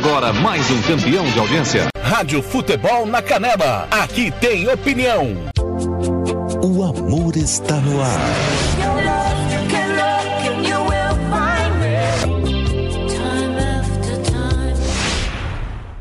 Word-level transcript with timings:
Agora 0.00 0.32
mais 0.32 0.70
um 0.70 0.80
campeão 0.82 1.24
de 1.24 1.40
audiência. 1.40 1.88
Rádio 2.00 2.40
Futebol 2.40 3.04
na 3.04 3.20
Canela. 3.20 3.88
Aqui 3.90 4.30
tem 4.30 4.68
opinião. 4.68 5.36
O 6.62 6.84
amor 6.84 7.36
está 7.36 7.74
no 7.80 8.00
ar. 8.00 8.20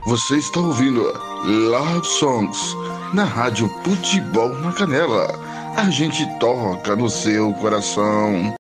Você 0.06 0.38
está 0.38 0.60
ouvindo 0.60 1.02
Love 1.44 2.06
Songs 2.06 2.76
na 3.16 3.24
Rádio 3.24 3.68
Futebol 3.84 4.50
na 4.60 4.74
Canela. 4.74 5.28
A 5.76 5.90
gente 5.90 6.24
toca 6.40 6.96
no 6.96 7.10
seu 7.10 7.52
coração. 7.56 8.54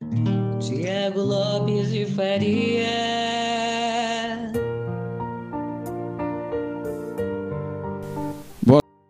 Tiago 0.59 1.21
Lopes 1.21 1.91
de 1.91 2.07
Faria. 2.07 3.06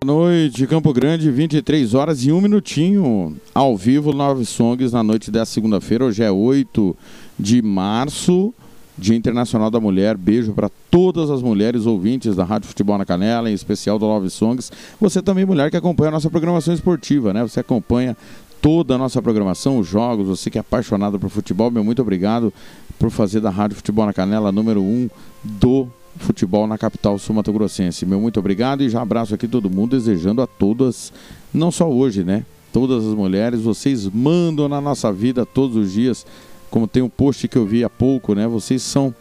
Noite, 0.08 0.66
Campo 0.68 0.94
Grande, 0.94 1.30
23 1.30 1.94
horas 1.94 2.24
e 2.26 2.32
um 2.32 2.40
minutinho, 2.40 3.36
ao 3.54 3.76
vivo, 3.76 4.14
Nove 4.14 4.46
Songs, 4.46 4.94
na 4.94 5.04
noite 5.04 5.30
dessa 5.30 5.52
segunda-feira. 5.52 6.06
Hoje 6.06 6.24
é 6.24 6.32
8 6.32 6.96
de 7.38 7.62
março, 7.62 8.54
Dia 8.98 9.18
Internacional 9.18 9.70
da 9.70 9.82
Mulher. 9.82 10.16
Beijo 10.16 10.54
para 10.54 10.72
todas 10.90 11.30
as 11.30 11.42
mulheres 11.42 11.86
ouvintes 11.86 12.38
da 12.38 12.46
Rádio 12.46 12.70
Futebol 12.70 12.98
na 12.98 13.04
Canela, 13.04 13.52
em 13.52 13.54
especial 13.54 14.00
do 14.00 14.08
Nove 14.08 14.30
Songs. 14.30 14.72
Você 14.98 15.22
também, 15.22 15.46
mulher, 15.46 15.70
que 15.70 15.76
acompanha 15.76 16.08
a 16.08 16.14
nossa 16.14 16.30
programação 16.30 16.74
esportiva, 16.74 17.34
né? 17.34 17.42
Você 17.42 17.60
acompanha 17.60 18.16
toda 18.62 18.96
a 18.96 18.98
nossa 18.98 19.22
programação, 19.22 19.78
os 19.78 19.88
jogos, 19.88 20.26
você 20.26 20.50
que 20.50 20.58
é 20.58 20.62
apaixonado 20.62 21.20
por 21.20 21.30
futebol, 21.30 21.70
meu 21.70 21.84
muito 21.84 22.02
obrigado 22.02 22.54
por 22.98 23.12
fazer 23.12 23.42
da 23.42 23.50
Rádio 23.50 23.76
Futebol 23.76 24.06
na 24.06 24.14
Canela 24.14 24.54
número 24.54 24.82
1 24.82 24.86
um 24.86 25.10
do 25.44 25.90
futebol 26.18 26.68
na 26.68 26.78
capital 26.78 27.18
sul-mato-grossense. 27.18 28.06
Meu 28.06 28.20
muito 28.20 28.40
obrigado 28.40 28.84
e 28.84 28.90
já 28.90 29.02
abraço 29.02 29.34
aqui 29.36 29.48
todo 29.48 29.70
mundo, 29.70 29.92
desejando 29.98 30.42
a 30.42 30.48
todas, 30.48 31.14
não 31.54 31.72
só 31.72 31.90
hoje, 31.90 32.24
né? 32.24 32.46
Todas 32.74 33.06
as 33.06 33.14
mulheres, 33.14 33.62
vocês 33.62 34.08
mandam 34.08 34.68
na 34.68 34.82
nossa 34.82 35.12
vida 35.12 35.46
todos 35.46 35.76
os 35.76 35.94
dias, 35.94 36.26
como 36.70 36.88
tem 36.88 37.02
um 37.02 37.10
post 37.10 37.48
que 37.48 37.58
eu 37.58 37.66
vi 37.66 37.84
há 37.84 37.90
pouco, 37.90 38.36
né? 38.36 38.48
Vocês 38.48 38.82
são 38.82 39.14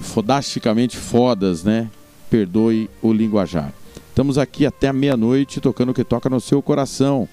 fodasticamente 0.00 0.96
fodas, 0.96 1.62
né? 1.64 1.90
Perdoe 2.28 2.90
o 3.00 3.12
linguajar. 3.12 3.72
Estamos 4.08 4.38
aqui 4.38 4.66
até 4.66 4.92
meia-noite 4.92 5.60
tocando 5.60 5.90
o 5.90 5.94
que 5.94 6.02
toca 6.02 6.28
no 6.28 6.40
seu 6.40 6.62
coração. 6.62 7.28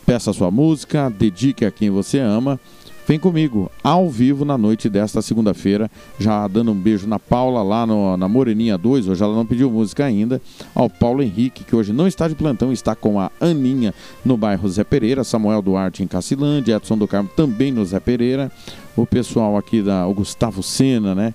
Peça 0.05 0.33
sua 0.33 0.51
música, 0.51 1.09
dedique 1.09 1.65
a 1.65 1.71
quem 1.71 1.91
você 1.91 2.19
ama. 2.19 2.59
Vem 3.07 3.19
comigo, 3.19 3.69
ao 3.83 4.09
vivo 4.09 4.45
na 4.45 4.57
noite 4.57 4.89
desta 4.89 5.21
segunda-feira, 5.21 5.91
já 6.21 6.47
dando 6.47 6.71
um 6.71 6.75
beijo 6.75 7.07
na 7.07 7.19
Paula 7.19 7.61
lá 7.61 7.85
no, 7.85 8.17
na 8.17 8.29
Moreninha 8.29 8.79
2, 8.79 9.09
hoje 9.09 9.23
ela 9.23 9.35
não 9.35 9.45
pediu 9.45 9.69
música 9.69 10.05
ainda, 10.05 10.41
ao 10.73 10.89
Paulo 10.89 11.21
Henrique, 11.21 11.65
que 11.65 11.75
hoje 11.75 11.93
não 11.93 12.07
está 12.07 12.29
de 12.29 12.37
plantão, 12.37 12.73
está 12.73 12.95
com 12.95 13.19
a 13.19 13.31
Aninha 13.41 13.93
no 14.25 14.37
bairro 14.37 14.69
Zé 14.69 14.85
Pereira, 14.85 15.25
Samuel 15.25 15.61
Duarte 15.61 16.05
em 16.05 16.07
Cacilândia, 16.07 16.77
Edson 16.77 16.97
do 16.97 17.09
Carmo 17.09 17.29
também 17.37 17.73
no 17.73 17.85
Zé 17.85 17.99
Pereira, 17.99 18.53
o 18.97 19.05
pessoal 19.05 19.57
aqui 19.57 19.83
da 19.83 20.07
o 20.07 20.15
Gustavo 20.15 20.63
Sena, 20.63 21.13
né? 21.13 21.35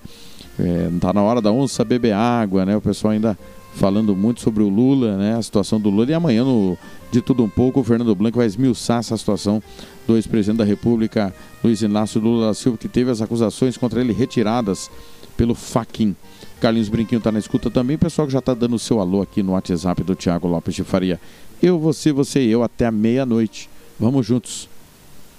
É, 0.58 0.90
tá 1.00 1.12
na 1.12 1.22
hora 1.22 1.40
da 1.40 1.52
onça 1.52 1.84
beber 1.84 2.14
água, 2.14 2.64
né? 2.64 2.76
O 2.76 2.80
pessoal 2.80 3.12
ainda 3.12 3.38
falando 3.74 4.16
muito 4.16 4.40
sobre 4.40 4.62
o 4.62 4.68
Lula, 4.68 5.16
né? 5.16 5.36
A 5.36 5.42
situação 5.42 5.78
do 5.78 5.88
Lula. 5.88 6.10
E 6.10 6.14
amanhã, 6.14 6.44
no 6.44 6.76
De 7.10 7.22
Tudo 7.22 7.42
Um 7.42 7.48
Pouco, 7.48 7.80
o 7.80 7.84
Fernando 7.84 8.14
Blanco 8.14 8.38
vai 8.38 8.46
esmiuçar 8.46 8.98
essa 8.98 9.16
situação 9.16 9.62
do 10.06 10.16
ex-presidente 10.16 10.58
da 10.58 10.64
República, 10.64 11.34
Luiz 11.64 11.80
Inácio 11.80 12.20
Lula 12.20 12.48
da 12.48 12.54
Silva, 12.54 12.76
que 12.76 12.88
teve 12.88 13.10
as 13.10 13.22
acusações 13.22 13.76
contra 13.76 14.00
ele 14.00 14.12
retiradas 14.12 14.90
pelo 15.36 15.54
Faquin. 15.54 16.14
Carlinhos 16.60 16.88
Brinquinho 16.88 17.18
está 17.18 17.30
na 17.30 17.38
escuta 17.38 17.70
também. 17.70 17.96
Pessoal 17.96 18.26
que 18.26 18.32
já 18.32 18.40
está 18.40 18.52
dando 18.52 18.74
o 18.74 18.78
seu 18.78 19.00
alô 19.00 19.22
aqui 19.22 19.42
no 19.42 19.52
WhatsApp 19.52 20.02
do 20.02 20.14
Tiago 20.14 20.48
Lopes 20.48 20.74
de 20.74 20.84
Faria. 20.84 21.20
Eu, 21.62 21.78
você, 21.78 22.12
você 22.12 22.44
e 22.44 22.50
eu 22.50 22.62
até 22.62 22.86
a 22.86 22.90
meia-noite. 22.90 23.70
Vamos 23.98 24.26
juntos. 24.26 24.68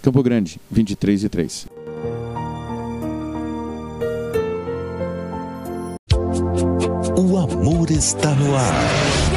Campo 0.02 0.24
Grande, 0.24 0.60
23 0.72 1.26
e 1.26 1.30
3. 1.30 1.68
O 7.18 7.38
amor 7.38 7.92
está 7.92 8.34
no 8.36 8.56
ar. 8.56 9.29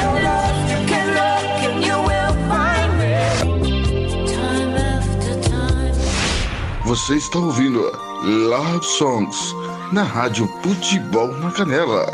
Você 6.93 7.15
está 7.15 7.39
ouvindo 7.39 7.91
Love 8.21 8.85
Songs 8.85 9.55
na 9.91 10.03
Rádio 10.03 10.47
Futebol 10.61 11.29
na 11.39 11.49
Canela. 11.49 12.05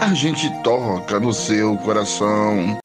A 0.00 0.14
gente 0.14 0.48
toca 0.62 1.18
no 1.18 1.32
seu 1.32 1.76
coração. 1.78 2.78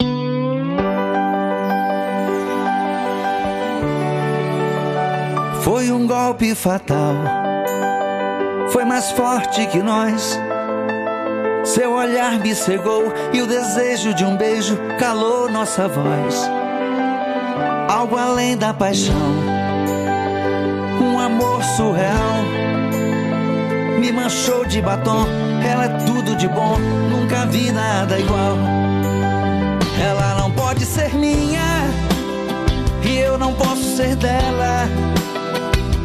Foi 5.62 5.92
um 5.92 6.08
golpe 6.08 6.56
fatal. 6.56 7.14
Foi 8.72 8.84
mais 8.84 9.12
forte 9.12 9.68
que 9.68 9.78
nós. 9.78 10.36
Seu 11.64 11.94
olhar 11.94 12.40
me 12.40 12.56
cegou 12.56 13.14
e 13.32 13.44
o 13.44 13.46
desejo 13.46 14.16
de 14.16 14.26
um 14.26 14.36
beijo 14.36 14.76
calou 14.98 15.48
nossa 15.52 15.88
voz. 15.88 16.50
Algo 17.88 18.18
além 18.18 18.58
da 18.58 18.74
paixão, 18.74 19.53
um 21.04 21.20
amor 21.20 21.64
surreal. 21.76 22.38
Me 24.00 24.12
manchou 24.12 24.66
de 24.66 24.82
batom, 24.82 25.26
ela 25.64 25.86
é 25.86 25.90
tudo 26.06 26.36
de 26.36 26.48
bom, 26.48 26.78
nunca 27.10 27.46
vi 27.46 27.72
nada 27.72 28.20
igual. 28.20 28.58
Ela 30.02 30.36
não 30.40 30.52
pode 30.52 30.86
ser 30.86 31.14
minha 31.14 31.90
e 33.04 33.18
eu 33.18 33.38
não 33.38 33.54
posso 33.54 33.96
ser 33.96 34.16
dela. 34.16 34.88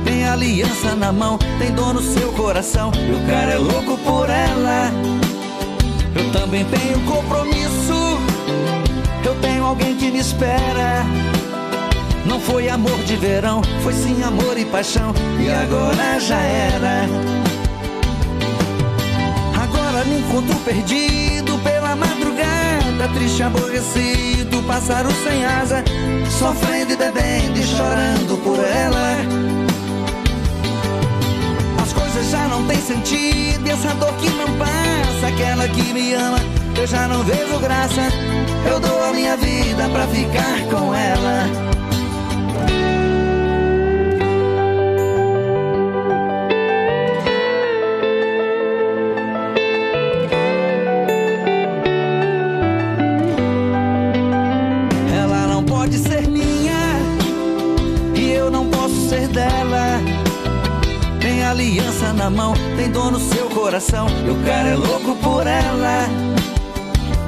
Tem 0.05 0.27
aliança 0.27 0.95
na 0.95 1.13
mão, 1.13 1.39
tem 1.59 1.73
dor 1.73 1.95
no 1.95 2.03
seu 2.03 2.33
coração. 2.33 2.91
E 2.95 3.13
o 3.13 3.27
cara 3.27 3.53
é 3.53 3.59
louco 3.59 3.97
por 3.99 4.29
ela. 4.29 4.91
Eu 6.15 6.33
também 6.33 6.65
tenho 6.65 7.01
compromisso. 7.01 8.19
Eu 9.25 9.35
tenho 9.41 9.65
alguém 9.65 9.97
que 9.97 10.11
me 10.11 10.19
espera. 10.19 11.05
Não 12.27 12.41
foi 12.41 12.69
amor 12.69 12.99
de 13.05 13.17
verão, 13.17 13.63
foi 13.83 13.93
sim 13.93 14.23
amor 14.23 14.59
e 14.59 14.65
paixão. 14.65 15.13
E 15.41 15.51
agora 15.51 16.21
já 16.21 16.41
era. 16.41 17.07
Agora 19.63 20.05
me 20.05 20.21
encontro 20.21 20.55
perdido 20.61 21.59
pela 21.59 21.97
madrugada, 21.97 23.09
triste, 23.15 23.43
aborrecido, 23.43 24.63
pássaro 24.67 25.09
sem 25.25 25.45
asa, 25.45 25.83
sofrendo 26.39 26.93
e 26.93 26.97
bebendo 26.97 27.59
e 27.59 27.63
chorando 27.63 28.43
por 28.45 28.59
ela. 28.59 29.17
As 31.83 31.93
coisas 31.93 32.31
já 32.31 32.47
não 32.49 32.65
têm 32.67 32.81
sentido, 32.81 33.67
e 33.67 33.71
essa 33.71 33.95
dor 33.95 34.13
que 34.15 34.29
não 34.31 34.47
passa, 34.59 35.27
aquela 35.27 35.67
que 35.69 35.93
me 35.93 36.13
ama, 36.13 36.39
eu 36.77 36.87
já 36.87 37.09
não 37.09 37.23
vejo 37.23 37.59
graça. 37.59 38.03
Eu 38.71 38.79
dou 38.79 39.05
a 39.05 39.13
minha 39.13 39.37
vida 39.37 39.89
pra 39.91 40.07
ficar 40.07 40.61
com 40.71 40.95
ela. 40.95 41.68
E 64.27 64.31
o 64.31 64.37
cara 64.45 64.69
é 64.69 64.75
louco 64.75 65.15
por 65.17 65.47
ela. 65.47 66.09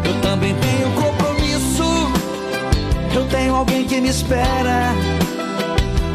Eu 0.05 0.21
também 0.21 0.55
tenho 0.55 0.91
compromisso. 0.93 2.11
Eu 3.15 3.27
tenho 3.27 3.55
alguém 3.55 3.85
que 3.85 4.01
me 4.01 4.09
espera. 4.09 4.95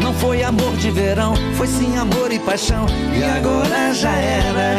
Não 0.01 0.13
foi 0.13 0.43
amor 0.43 0.75
de 0.77 0.91
verão, 0.91 1.33
foi 1.55 1.67
sim 1.67 1.97
amor 1.97 2.31
e 2.31 2.39
paixão. 2.39 2.85
E 3.17 3.23
agora 3.23 3.93
já 3.93 4.11
era. 4.11 4.77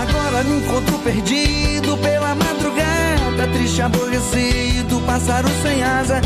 Agora 0.00 0.44
me 0.44 0.58
encontro 0.58 0.98
perdido 0.98 1.96
pela 1.98 2.34
madrugada, 2.34 3.52
triste, 3.52 3.82
aborrecido, 3.82 5.00
pássaro 5.04 5.48
sem 5.62 5.82
asa, 5.82 6.20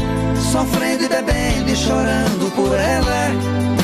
sofrendo 0.52 1.04
e 1.04 1.08
bebendo 1.08 1.70
e 1.70 1.76
chorando 1.76 2.54
por 2.54 2.74
ela. 2.74 3.83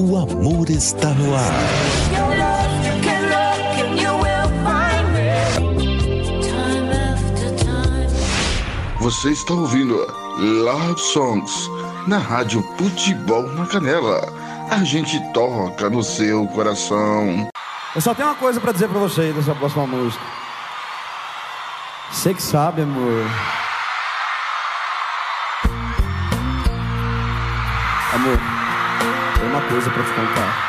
O 0.00 0.16
amor 0.16 0.70
está 0.70 1.08
no 1.08 1.34
ar. 1.34 1.52
Você 9.00 9.30
está 9.30 9.54
ouvindo 9.54 9.96
Love 10.38 11.00
Songs 11.00 11.68
na 12.06 12.18
Rádio 12.18 12.62
Futebol 12.78 13.42
na 13.54 13.66
Canela. 13.66 14.20
A 14.70 14.84
gente 14.84 15.18
toca 15.32 15.90
no 15.90 16.04
seu 16.04 16.46
coração. 16.46 17.48
Eu 17.92 18.00
só 18.00 18.14
tenho 18.14 18.28
uma 18.28 18.36
coisa 18.36 18.60
pra 18.60 18.70
dizer 18.70 18.88
pra 18.88 19.00
vocês 19.00 19.34
dessa 19.34 19.52
próxima 19.52 19.84
música. 19.84 20.22
Você 22.12 22.32
que 22.34 22.42
sabe, 22.42 22.82
amor. 22.82 23.26
Amor, 28.14 28.57
uma 29.58 29.68
coisa 29.68 29.90
pra 29.90 30.02
te 30.04 30.12
contar. 30.12 30.68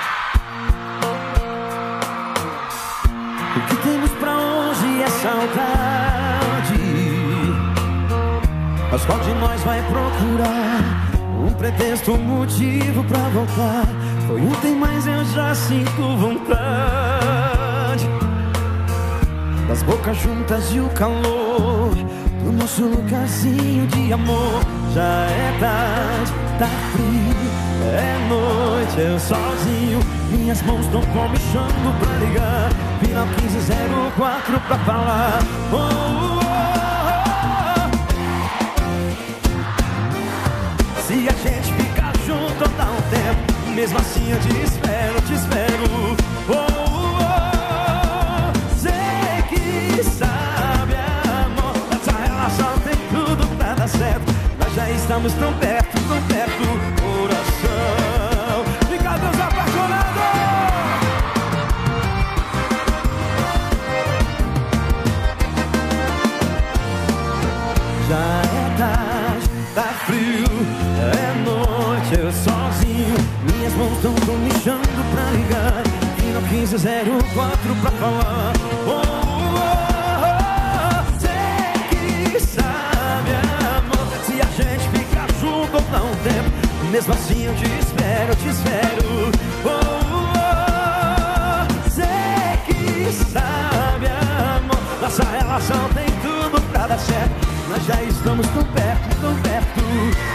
O 3.56 3.62
que 3.68 3.75
temos 3.83 4.12
pra 4.12 4.38
hoje 4.38 5.03
é 5.03 5.09
saudade. 5.09 6.80
Mas 8.91 9.06
qual 9.06 9.19
de 9.19 9.33
nós 9.36 9.62
vai 9.62 9.81
procurar 9.83 10.81
um 11.39 11.53
pretexto, 11.53 12.13
um 12.13 12.18
motivo 12.18 13.03
pra 13.03 13.19
voltar? 13.30 13.86
Foi 14.27 14.41
ontem, 14.41 14.75
mas 14.75 15.06
eu 15.06 15.24
já 15.25 15.53
sinto 15.53 16.18
vontade 16.18 18.09
das 19.68 19.83
bocas 19.83 20.18
juntas 20.18 20.74
e 20.74 20.80
o 20.80 20.89
calor 20.89 21.94
do 22.44 22.51
nosso 22.53 22.85
lugarzinho 22.85 23.85
de 23.88 24.12
amor. 24.13 24.63
Já 24.95 25.01
é 25.01 25.57
tarde, 25.59 26.33
tá 26.57 26.68
frio, 26.92 27.49
é 27.89 28.27
noite, 28.30 29.00
eu 29.00 29.19
sozinho. 29.19 30.00
Minhas 30.31 30.62
mãos 30.62 30.86
estão 30.86 31.01
comichando 31.01 31.94
pra 32.00 32.13
ligar. 32.18 32.69
Final 33.01 33.25
1504 33.25 34.59
pra 34.62 34.77
falar. 34.80 35.39
Oh, 35.71 35.75
oh, 35.75 36.39
oh. 36.45 37.50
Se 41.01 41.27
a 41.27 41.31
gente 41.31 41.74
ficar 41.74 42.13
junto, 42.25 42.69
dá 42.77 42.86
um 42.86 43.01
tempo. 43.09 43.53
Mesmo 43.74 43.97
assim 43.97 44.31
eu 44.31 44.39
te 44.39 44.62
espero, 44.63 45.21
te 45.21 45.33
espero. 45.33 45.83
Oh, 46.50 46.53
oh, 46.53 46.56
oh. 47.21 48.77
Sei 48.77 49.42
que 49.50 50.03
sabe, 50.03 50.94
amor. 51.45 51.75
Essa 51.92 52.12
relação 52.12 52.74
tem 52.83 52.95
tudo 53.09 53.47
pra 53.57 53.74
dar 53.74 53.88
certo. 53.88 54.33
Nós 54.59 54.74
já 54.75 54.89
estamos 54.92 55.33
tão 55.33 55.53
perto, 55.53 55.97
tão 56.07 56.21
perto. 56.24 56.99
1304 76.69 77.75
pra 77.81 77.89
falar. 77.92 78.54
Oh, 78.86 79.01
Sei 81.19 81.81
que 81.89 82.39
sabe, 82.39 83.31
amor, 83.75 84.07
se 84.24 84.39
a 84.39 84.45
gente 84.45 84.88
ficar 84.89 85.27
junto 85.42 85.77
ou 85.77 85.81
um 85.81 86.16
tempo. 86.18 86.51
Mesmo 86.92 87.13
assim 87.13 87.45
eu 87.45 87.56
te 87.56 87.66
espero, 87.66 88.33
eu 88.33 88.36
te 88.36 88.50
espero. 88.50 89.31
Oh, 89.66 90.10
Sei 91.89 92.06
que 92.68 93.12
sabe, 93.13 94.06
amor, 94.06 94.80
nossa 95.01 95.24
relação 95.24 95.89
tem 95.95 96.06
tudo 96.21 96.62
pra 96.71 96.86
dar 96.86 97.00
certo. 97.00 97.48
Nós 97.68 97.83
já 97.83 98.00
estamos 98.04 98.45
tão 98.50 98.63
perto, 98.63 99.21
tão 99.21 99.33
perto. 99.42 100.29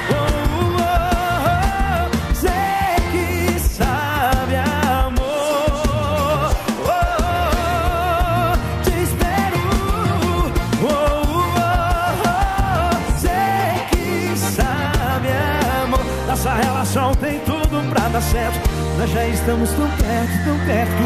Nós 18.99 19.11
já 19.11 19.27
estamos 19.27 19.71
tão 19.71 19.91
perto, 19.91 20.45
tão 20.45 20.59
perto. 20.67 21.03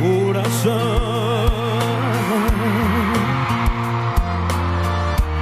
Coração. 0.00 1.48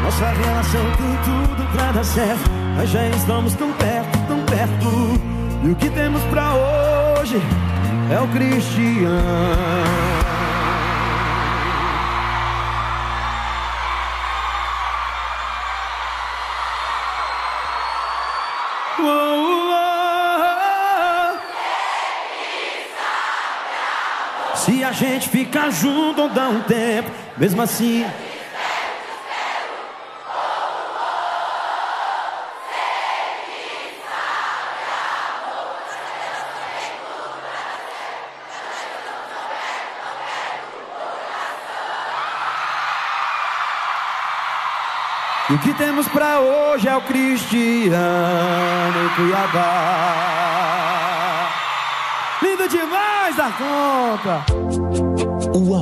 Nossa 0.02 0.26
relação 0.26 0.84
tem 0.96 1.16
tudo 1.24 1.72
pra 1.72 1.92
dar 1.92 2.04
certo. 2.04 2.50
Nós 2.76 2.90
já 2.90 3.08
estamos 3.08 3.54
tão 3.54 3.72
perto, 3.72 4.18
tão 4.28 4.42
perto. 4.44 5.20
E 5.64 5.70
o 5.70 5.74
que 5.74 5.90
temos 5.90 6.22
pra 6.24 6.54
hoje 6.54 7.40
é 8.10 8.20
o 8.20 8.28
Cristiano. 8.28 10.05
Ficar 25.46 25.70
junto 25.70 26.22
ou 26.22 26.28
dá 26.28 26.48
um 26.48 26.60
tempo, 26.62 27.10
mesmo 27.36 27.62
assim. 27.62 28.04
E 45.48 45.52
o 45.52 45.58
que 45.60 45.72
temos 45.74 46.08
pra 46.08 46.40
hoje 46.40 46.88
é 46.88 46.96
o 46.96 47.00
Cristiano 47.02 47.94
Cuiabá. 49.14 50.26
Lindo 52.42 52.68
demais 52.68 53.36
da 53.36 53.50
conta. 53.52 55.05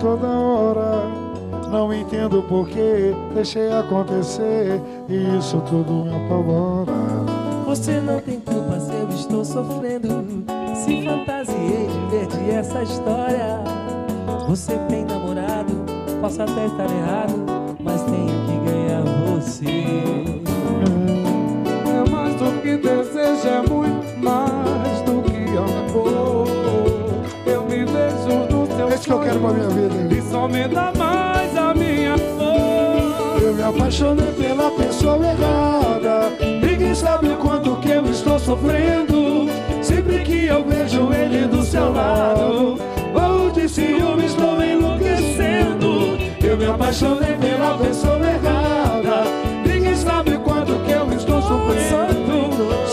Toda 0.00 0.26
hora. 0.26 1.24
Não 1.70 1.92
entendo 1.92 2.42
porquê, 2.48 3.12
deixei 3.34 3.72
acontecer 3.72 4.80
e 5.08 5.38
isso 5.38 5.60
tudo 5.68 6.04
me 6.04 6.14
apavora. 6.24 6.92
Você 7.66 8.00
não 8.00 8.20
tem 8.20 8.38
culpa 8.40 8.78
se 8.78 8.92
eu 8.92 9.08
estou 9.08 9.44
sofrendo. 9.44 10.24
Se 10.74 11.04
fantasiei 11.04 11.88
de 11.88 12.10
ver 12.10 12.26
de 12.26 12.50
essa 12.50 12.82
história. 12.82 13.58
Você 14.48 14.78
tem 14.88 15.04
namorado, 15.04 15.72
posso 16.20 16.42
até 16.42 16.66
estar 16.66 16.84
errado, 16.84 17.34
mas 17.80 18.02
tenho 18.02 18.28
que 18.46 18.70
ganhar 18.70 19.02
você. 19.26 19.66
É 21.90 22.10
mais 22.10 22.34
do 22.36 22.60
que 22.60 22.76
desejo, 22.76 23.48
é 23.48 23.68
muito 23.68 24.18
mais 24.22 25.00
do 25.02 25.22
que 25.22 25.56
amor. 25.56 26.53
Quero 29.24 29.40
pra 29.40 29.50
minha 29.50 29.68
vida. 29.68 29.94
Me 30.48 30.68
dá 30.68 30.92
mais 30.96 31.56
a 31.56 31.74
minha 31.74 32.18
flor. 32.18 33.40
Eu 33.42 33.54
me 33.54 33.62
apaixonei 33.62 34.32
pela 34.32 34.70
pessoa 34.72 35.16
errada. 35.16 36.32
Ninguém 36.40 36.94
sabe 36.94 37.28
o 37.28 37.36
quanto 37.36 37.76
que 37.76 37.90
eu 37.90 38.04
estou 38.04 38.38
sofrendo. 38.38 39.48
Sempre 39.82 40.18
que 40.20 40.46
eu 40.46 40.64
vejo 40.64 41.12
ele 41.12 41.46
do 41.46 41.62
seu 41.62 41.92
lado, 41.92 42.78
ou 43.14 43.50
de 43.50 43.68
ciúme 43.68 44.26
estou 44.26 44.62
enlouquecendo. 44.62 46.18
Eu 46.42 46.56
me 46.58 46.66
apaixonei 46.66 47.34
pela 47.36 47.78
pessoa 47.78 48.18
errada. 48.18 49.24
Ninguém 49.66 49.96
sabe 49.96 50.34
o 50.34 50.40
quanto 50.40 50.74
que 50.80 50.92
eu 50.92 51.10
estou 51.12 51.40
sofrendo. 51.40 52.83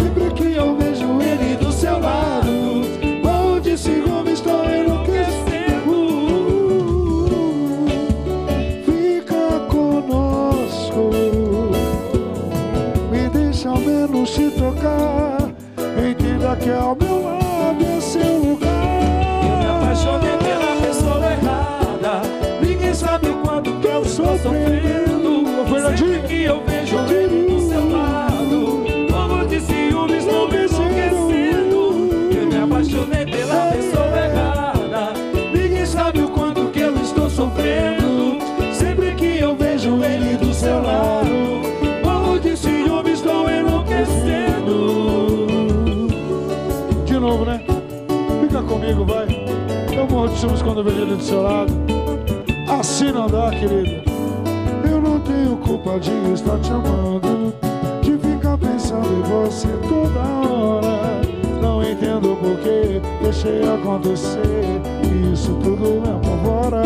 Ciúmes 50.30 50.62
quando 50.62 50.84
vejo 50.84 51.02
ele 51.02 51.16
do 51.16 51.24
seu 51.24 51.42
lado. 51.42 51.74
Assim 52.68 53.12
não 53.12 53.28
dá, 53.28 53.50
querida. 53.50 54.04
Eu 54.90 55.02
não 55.02 55.20
tenho 55.20 55.58
culpa 55.58 56.00
de 56.00 56.12
estar 56.34 56.58
te 56.60 56.72
amando, 56.72 57.54
de 58.02 58.18
ficar 58.18 58.58
pensando 58.58 59.08
em 59.08 59.22
você 59.22 59.68
toda 59.88 60.20
hora. 60.48 61.22
Não 61.62 61.84
entendo 61.84 62.38
porquê, 62.38 63.02
deixei 63.22 63.62
acontecer. 63.68 64.82
e 65.04 65.34
Isso 65.34 65.54
tudo 65.56 66.02
me 66.02 66.10
apavora. 66.10 66.84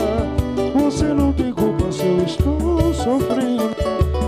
Você 0.82 1.06
não 1.06 1.32
tem 1.34 1.52
culpa 1.54 1.92
se 1.92 2.06
eu 2.06 2.24
estou 2.24 2.94
sofrendo. 2.94 3.76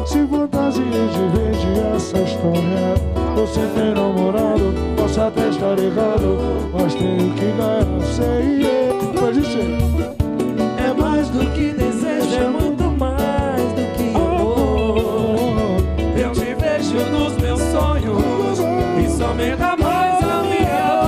Se 0.06 0.26
fantasiei 0.28 0.86
de 0.86 1.38
ver 1.38 1.52
de 1.52 1.96
essa 1.96 2.20
história. 2.20 3.18
Você 3.36 3.62
tem 3.76 3.94
namorado, 3.94 4.74
posso 4.98 5.22
até 5.22 5.50
estar 5.50 5.78
errado, 5.78 6.38
mas 6.74 6.96
tenho 6.96 7.34
que 7.34 7.46
ganhar. 7.52 7.86
Sei, 8.16 8.77
É 9.20 10.94
mais 10.94 11.28
do 11.30 11.40
que 11.52 11.72
desejo, 11.72 12.36
é 12.36 12.50
muito 12.50 12.84
mais 12.84 13.64
do 13.74 13.98
que 13.98 14.16
amor. 14.16 15.82
Eu 16.16 16.32
te 16.34 16.54
vejo 16.54 17.00
nos 17.10 17.36
meus 17.38 17.60
sonhos 17.60 18.60
e 19.04 19.10
só 19.18 19.34
me 19.34 19.56
dá 19.56 19.76
mais 19.76 20.24
a 20.24 20.44
minha 20.44 21.02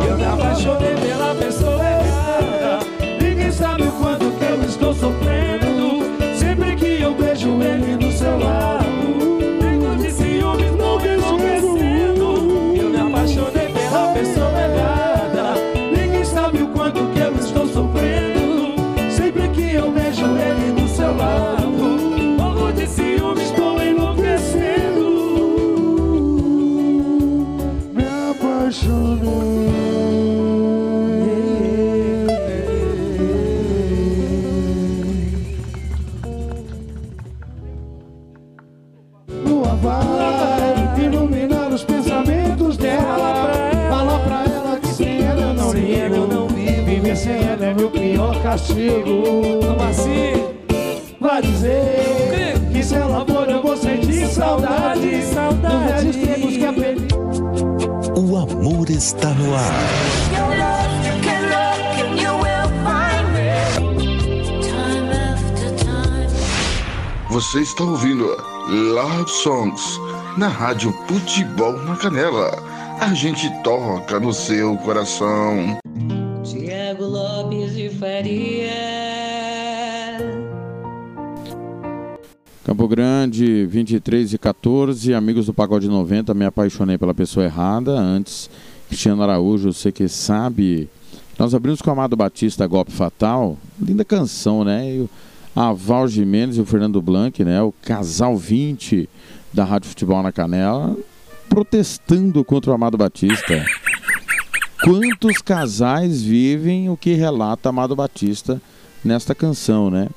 dor. 0.00 0.08
Eu 0.08 0.18
me 0.18 0.24
apaixonei 0.24 0.96
pela 0.96 1.34
pessoa 1.36 1.84
errada. 1.84 2.80
Ninguém 3.22 3.52
sabe 3.52 3.84
o 3.84 3.92
quanto 3.92 4.30
que 4.32 4.44
eu 4.44 4.64
estou 4.64 4.92
sofrendo. 4.92 5.37
Sofrendo. 17.78 18.74
Sempre 19.10 19.48
que 19.50 19.74
eu 19.74 19.92
vejo 19.92 20.26
ele 20.26 20.72
do 20.72 20.88
seu 20.88 21.14
lado. 21.14 21.66
Morro 22.36 22.72
de 22.72 22.86
ciúmes, 22.86 23.44
Estou 23.44 23.80
enlouquecendo. 23.80 25.04
Me 27.94 28.04
apaixonei. 28.30 29.47
Songs 69.28 70.00
na 70.38 70.48
Rádio 70.48 70.90
Futebol 71.06 71.74
na 71.84 71.96
Canela. 71.96 72.50
A 72.98 73.12
gente 73.12 73.50
toca 73.62 74.18
no 74.18 74.32
seu 74.32 74.74
coração. 74.78 75.78
Tiago 76.42 77.04
Lopes 77.04 77.76
de 77.76 77.90
Faria. 77.90 78.70
Campo 82.64 82.88
Grande, 82.88 83.66
23 83.66 84.32
e 84.32 84.38
14. 84.38 85.12
Amigos 85.12 85.44
do 85.44 85.52
Pagode 85.52 85.88
90, 85.88 86.32
me 86.32 86.46
apaixonei 86.46 86.96
pela 86.96 87.12
pessoa 87.12 87.44
errada. 87.44 87.92
Antes, 87.92 88.48
Cristiano 88.88 89.22
Araújo, 89.22 89.74
você 89.74 89.92
que 89.92 90.08
sabe. 90.08 90.88
Nós 91.38 91.54
abrimos 91.54 91.82
com 91.82 91.90
o 91.90 91.92
Amado 91.92 92.16
Batista, 92.16 92.66
Golpe 92.66 92.92
Fatal. 92.92 93.58
Linda 93.78 94.06
canção, 94.06 94.64
né? 94.64 94.90
E 94.90 95.08
a 95.54 95.72
Val 95.72 96.08
Jimenez 96.08 96.56
e 96.56 96.60
o 96.60 96.64
Fernando 96.64 97.02
Blanc, 97.02 97.44
né? 97.44 97.60
O 97.60 97.72
casal 97.82 98.36
20 98.36 99.08
da 99.58 99.64
Rádio 99.64 99.88
Futebol 99.88 100.22
na 100.22 100.30
Canela, 100.30 100.96
protestando 101.48 102.44
contra 102.44 102.70
o 102.70 102.74
Amado 102.74 102.96
Batista. 102.96 103.66
Quantos 104.84 105.38
casais 105.38 106.22
vivem 106.22 106.88
o 106.88 106.96
que 106.96 107.14
relata 107.14 107.68
Amado 107.68 107.96
Batista 107.96 108.62
nesta 109.04 109.34
canção, 109.34 109.90
né? 109.90 110.08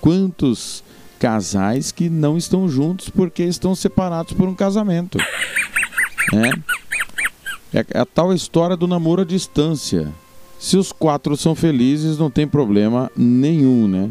Quantos 0.00 0.82
casais 1.16 1.92
que 1.92 2.10
não 2.10 2.36
estão 2.36 2.68
juntos 2.68 3.08
porque 3.08 3.44
estão 3.44 3.72
separados 3.72 4.32
por 4.32 4.48
um 4.48 4.54
casamento, 4.54 5.16
né? 6.32 6.50
É 7.72 7.86
é 7.90 8.00
a 8.00 8.04
tal 8.04 8.34
história 8.34 8.76
do 8.76 8.88
namoro 8.88 9.22
à 9.22 9.24
distância. 9.24 10.12
Se 10.58 10.76
os 10.76 10.90
quatro 10.90 11.36
são 11.36 11.54
felizes, 11.54 12.18
não 12.18 12.30
tem 12.30 12.46
problema 12.46 13.10
nenhum, 13.16 13.86
né? 13.86 14.10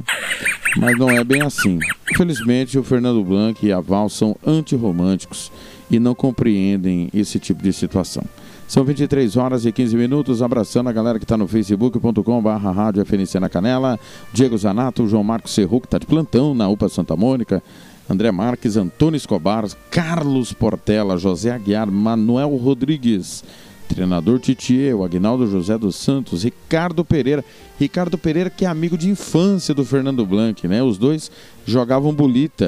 Mas 0.78 0.98
não 0.98 1.10
é 1.10 1.24
bem 1.24 1.42
assim. 1.42 1.80
Infelizmente, 2.12 2.80
o 2.80 2.84
Fernando 2.84 3.24
Blanc 3.24 3.66
e 3.66 3.72
a 3.72 3.80
Val 3.80 4.10
são 4.10 4.36
antirromânticos 4.46 5.52
e 5.92 6.00
não 6.00 6.16
compreendem 6.16 7.10
esse 7.14 7.38
tipo 7.40 7.62
de 7.62 7.74
situação. 7.74 8.24
São 8.68 8.84
23 8.84 9.38
horas 9.38 9.66
e 9.66 9.72
15 9.72 9.96
minutos, 9.96 10.42
abraçando 10.42 10.90
a 10.90 10.94
galera 10.94 11.18
que 11.18 11.26
está 11.26 11.38
no 11.38 11.48
facebook.com.br 11.48 12.50
Rádio 12.50 13.06
FNC 13.06 13.40
na 13.40 13.48
Canela, 13.48 14.00
Diego 14.34 14.58
Zanato, 14.58 15.08
João 15.08 15.24
Marcos 15.24 15.54
Serru, 15.54 15.80
que 15.80 15.88
está 15.88 15.98
de 15.98 16.06
plantão 16.06 16.54
na 16.54 16.68
UPA 16.68 16.90
Santa 16.90 17.16
Mônica, 17.16 17.64
André 18.10 18.32
Marques, 18.32 18.76
Antônio 18.76 19.18
Escobar, 19.18 19.66
Carlos 19.90 20.52
Portela, 20.52 21.18
José 21.18 21.52
Aguiar, 21.52 21.90
Manuel 21.90 22.56
Rodrigues, 22.56 23.44
Treinador 23.88 24.40
Titier, 24.40 24.96
o 24.96 25.04
Agnaldo 25.04 25.48
José 25.48 25.78
dos 25.78 25.96
Santos, 25.96 26.44
Ricardo 26.44 27.04
Pereira. 27.06 27.44
Ricardo 27.80 28.18
Pereira 28.18 28.50
que 28.50 28.66
é 28.66 28.68
amigo 28.68 28.98
de 28.98 29.10
infância 29.10 29.74
do 29.74 29.86
Fernando 29.86 30.26
Blanc, 30.26 30.68
né? 30.68 30.84
Os 30.84 30.98
dois 30.98 31.32
jogavam 31.66 32.14
bolita 32.14 32.68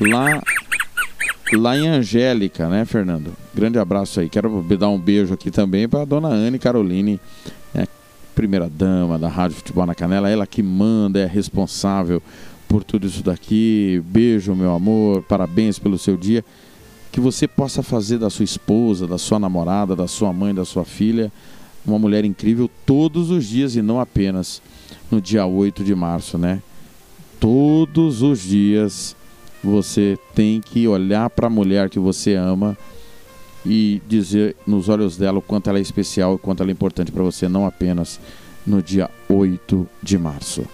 lá 0.00 0.42
lá 1.54 1.76
em 1.76 1.86
Angélica, 1.86 2.68
né, 2.68 2.84
Fernando? 2.84 3.32
Grande 3.54 3.78
abraço 3.78 4.20
aí. 4.20 4.28
Quero 4.28 4.62
dar 4.78 4.88
um 4.88 4.98
beijo 4.98 5.32
aqui 5.32 5.50
também 5.50 5.88
para 5.88 6.04
dona 6.04 6.28
Anne 6.28 6.58
Caroline, 6.58 7.20
né, 7.72 7.86
primeira 8.34 8.68
dama 8.68 9.18
da 9.18 9.28
Rádio 9.28 9.56
Futebol 9.56 9.86
na 9.86 9.94
Canela, 9.94 10.28
ela 10.28 10.46
que 10.46 10.62
manda, 10.62 11.20
é 11.20 11.26
responsável 11.26 12.20
por 12.68 12.82
tudo 12.82 13.06
isso 13.06 13.22
daqui. 13.22 14.02
Beijo, 14.06 14.54
meu 14.54 14.74
amor, 14.74 15.22
parabéns 15.22 15.78
pelo 15.78 15.98
seu 15.98 16.16
dia. 16.16 16.44
Que 17.16 17.20
você 17.22 17.48
possa 17.48 17.82
fazer 17.82 18.18
da 18.18 18.28
sua 18.28 18.44
esposa, 18.44 19.06
da 19.06 19.16
sua 19.16 19.38
namorada, 19.38 19.96
da 19.96 20.06
sua 20.06 20.34
mãe, 20.34 20.54
da 20.54 20.66
sua 20.66 20.84
filha, 20.84 21.32
uma 21.86 21.98
mulher 21.98 22.26
incrível 22.26 22.70
todos 22.84 23.30
os 23.30 23.46
dias 23.46 23.74
e 23.74 23.80
não 23.80 23.98
apenas 23.98 24.60
no 25.10 25.18
dia 25.18 25.46
8 25.46 25.82
de 25.82 25.94
março, 25.94 26.36
né? 26.36 26.60
Todos 27.40 28.20
os 28.20 28.40
dias 28.40 29.16
você 29.64 30.18
tem 30.34 30.60
que 30.60 30.86
olhar 30.86 31.30
para 31.30 31.46
a 31.46 31.50
mulher 31.50 31.88
que 31.88 31.98
você 31.98 32.34
ama 32.34 32.76
e 33.64 34.02
dizer 34.06 34.54
nos 34.66 34.90
olhos 34.90 35.16
dela 35.16 35.38
o 35.38 35.42
quanto 35.42 35.70
ela 35.70 35.78
é 35.78 35.80
especial 35.80 36.34
e 36.34 36.38
quanto 36.38 36.62
ela 36.62 36.70
é 36.70 36.74
importante 36.74 37.10
para 37.10 37.22
você, 37.22 37.48
não 37.48 37.64
apenas 37.64 38.20
no 38.66 38.82
dia 38.82 39.10
8 39.26 39.88
de 40.02 40.18
março. 40.18 40.66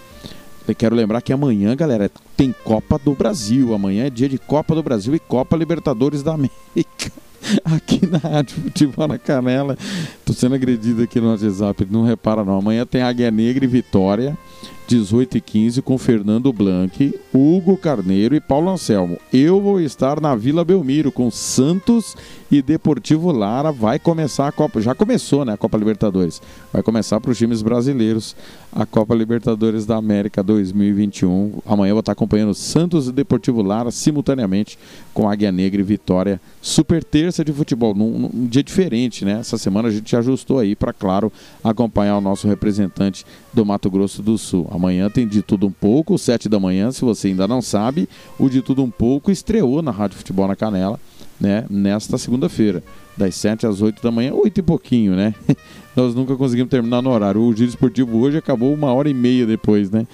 Eu 0.67 0.73
quero 0.73 0.95
lembrar 0.95 1.21
que 1.21 1.33
amanhã, 1.33 1.75
galera, 1.75 2.09
tem 2.37 2.55
Copa 2.63 2.97
do 2.97 3.13
Brasil. 3.13 3.73
Amanhã 3.73 4.05
é 4.05 4.09
dia 4.09 4.29
de 4.29 4.37
Copa 4.37 4.73
do 4.73 4.81
Brasil 4.81 5.13
e 5.13 5.19
Copa 5.19 5.57
Libertadores 5.57 6.23
da 6.23 6.33
América. 6.33 7.11
Aqui 7.65 8.07
na 8.07 8.17
Rádio 8.17 8.55
Futebol 8.61 9.07
na 9.07 9.17
Canela. 9.17 9.77
Tô 10.23 10.31
sendo 10.31 10.55
agredido 10.55 11.03
aqui 11.03 11.19
no 11.19 11.31
WhatsApp, 11.31 11.85
não 11.91 12.03
repara 12.03 12.45
não. 12.45 12.57
Amanhã 12.57 12.85
tem 12.85 13.01
Águia 13.01 13.29
Negra 13.29 13.65
e 13.65 13.67
Vitória. 13.67 14.37
18 14.87 15.37
e 15.37 15.41
15 15.41 15.81
com 15.81 15.97
Fernando 15.97 16.51
Blanc, 16.51 17.19
Hugo 17.33 17.77
Carneiro 17.77 18.35
e 18.35 18.41
Paulo 18.41 18.69
Anselmo. 18.69 19.17
Eu 19.31 19.61
vou 19.61 19.79
estar 19.79 20.19
na 20.19 20.35
Vila 20.35 20.65
Belmiro 20.65 21.11
com 21.11 21.31
Santos 21.31 22.15
e 22.51 22.61
Deportivo 22.61 23.31
Lara. 23.31 23.71
Vai 23.71 23.97
começar 23.97 24.47
a 24.47 24.51
Copa, 24.51 24.81
já 24.81 24.93
começou, 24.93 25.43
né, 25.45 25.53
a 25.53 25.57
Copa 25.57 25.77
Libertadores. 25.77 26.41
Vai 26.71 26.83
começar 26.83 27.19
para 27.19 27.31
os 27.31 27.37
times 27.37 27.61
brasileiros 27.61 28.35
a 28.71 28.85
Copa 28.85 29.15
Libertadores 29.15 29.85
da 29.85 29.95
América 29.95 30.43
2021. 30.43 31.59
Amanhã 31.65 31.91
eu 31.91 31.95
vou 31.95 32.01
estar 32.01 32.11
acompanhando 32.11 32.53
Santos 32.53 33.07
e 33.07 33.11
Deportivo 33.11 33.61
Lara 33.61 33.91
simultaneamente 33.91 34.77
com 35.13 35.29
Águia 35.29 35.51
Negra 35.51 35.81
e 35.81 35.83
Vitória. 35.83 36.41
Super 36.61 37.03
terça 37.03 37.43
de 37.43 37.53
futebol, 37.53 37.95
num, 37.95 38.19
num 38.19 38.47
dia 38.47 38.63
diferente, 38.63 39.23
né? 39.25 39.39
Essa 39.39 39.57
semana 39.57 39.87
a 39.87 39.91
gente 39.91 40.15
ajustou 40.15 40.59
aí 40.59 40.75
para, 40.75 40.93
claro, 40.93 41.31
acompanhar 41.63 42.17
o 42.17 42.21
nosso 42.21 42.47
representante 42.47 43.25
do 43.53 43.65
Mato 43.65 43.89
Grosso 43.89 44.21
do 44.21 44.37
Sul. 44.37 44.67
Amanhã 44.71 45.09
tem 45.09 45.27
de 45.27 45.41
tudo 45.41 45.67
um 45.67 45.71
pouco, 45.71 46.17
sete 46.17 46.49
da 46.49 46.59
manhã, 46.59 46.91
se 46.91 47.01
você 47.01 47.27
ainda 47.27 47.47
não 47.47 47.61
sabe, 47.61 48.09
o 48.39 48.49
de 48.49 48.61
tudo 48.61 48.83
um 48.83 48.89
pouco 48.89 49.31
estreou 49.31 49.81
na 49.81 49.91
Rádio 49.91 50.17
Futebol 50.17 50.47
na 50.47 50.55
Canela, 50.55 50.99
né? 51.39 51.65
Nesta 51.69 52.17
segunda-feira, 52.17 52.83
das 53.15 53.35
sete 53.35 53.67
às 53.67 53.81
oito 53.81 54.01
da 54.01 54.11
manhã, 54.11 54.33
oito 54.33 54.59
e 54.59 54.63
pouquinho, 54.63 55.15
né? 55.15 55.35
Nós 55.95 56.15
nunca 56.15 56.35
conseguimos 56.35 56.71
terminar 56.71 57.01
no 57.01 57.11
horário. 57.11 57.41
O 57.41 57.55
giro 57.55 57.69
esportivo 57.69 58.17
hoje 58.17 58.37
acabou 58.37 58.73
uma 58.73 58.91
hora 58.91 59.09
e 59.09 59.13
meia 59.13 59.45
depois, 59.45 59.91
né? 59.91 60.07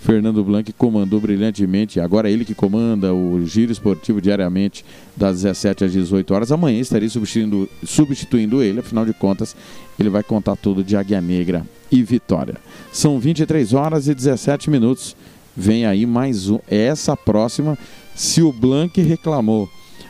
Fernando 0.00 0.42
Blanc 0.44 0.72
comandou 0.74 1.20
brilhantemente. 1.20 1.98
Agora 1.98 2.30
é 2.30 2.32
ele 2.32 2.44
que 2.44 2.54
comanda 2.54 3.12
o 3.12 3.44
giro 3.44 3.72
esportivo 3.72 4.20
diariamente 4.20 4.84
das 5.16 5.42
17 5.42 5.84
às 5.84 5.92
18 5.92 6.32
horas. 6.32 6.52
Amanhã 6.52 6.78
estarei 6.78 7.08
substituindo, 7.08 7.68
substituindo 7.84 8.62
ele, 8.62 8.78
afinal 8.78 9.04
de 9.04 9.12
contas, 9.12 9.56
ele 9.98 10.08
vai 10.08 10.22
contar 10.22 10.54
tudo 10.54 10.84
de 10.84 10.96
Águia 10.96 11.20
Negra 11.20 11.66
e 11.90 12.02
Vitória. 12.02 12.56
São 12.92 13.18
23 13.18 13.72
horas 13.72 14.08
e 14.08 14.14
17 14.14 14.70
minutos. 14.70 15.16
Vem 15.56 15.86
aí 15.86 16.04
mais 16.04 16.48
um. 16.48 16.58
Essa 16.68 17.16
próxima, 17.16 17.78
se 18.14 18.42
o 18.42 18.52
Blanc 18.52 19.00
reclamou 19.00 19.68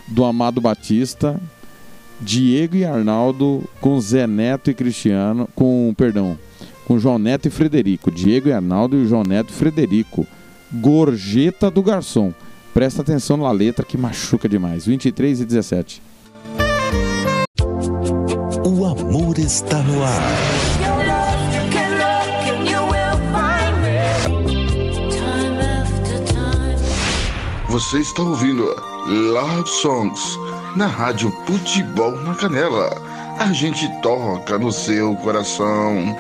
do 0.09 0.25
Amado 0.25 0.61
Batista, 0.61 1.41
Diego 2.21 2.77
e 2.77 2.85
Arnaldo 2.85 3.65
com 3.81 4.01
Zé 4.01 4.27
Neto 4.27 4.71
e 4.71 4.75
Cristiano, 4.75 5.49
com, 5.55 5.95
perdão, 5.97 6.39
com 6.87 6.99
João 6.99 7.19
Neto 7.19 7.47
e 7.47 7.51
Frederico. 7.51 8.11
Diego 8.11 8.49
e 8.49 8.53
Arnaldo 8.53 8.97
e 8.97 9.07
João 9.07 9.23
Neto 9.23 9.51
e 9.51 9.53
Frederico. 9.53 10.27
Gorjeta 10.73 11.71
do 11.71 11.83
Garçom. 11.83 12.33
Presta 12.73 13.03
atenção 13.03 13.37
na 13.37 13.51
letra 13.51 13.85
que 13.85 13.97
machuca 13.97 14.49
demais. 14.49 14.87
23 14.87 15.41
e 15.41 15.45
17. 15.45 16.03
O 18.65 18.85
amor 18.85 19.39
está 19.39 19.83
no 19.83 20.03
ar. 20.03 20.86
Você 27.77 27.99
está 27.99 28.23
ouvindo 28.23 28.75
Love 29.07 29.69
Songs 29.69 30.39
na 30.77 30.87
Rádio 30.87 31.31
Futebol 31.45 32.13
na 32.23 32.35
Canela. 32.35 32.89
A 33.39 33.53
gente 33.53 33.87
toca 34.01 34.57
no 34.57 34.73
seu 34.73 35.15
coração. 35.17 36.19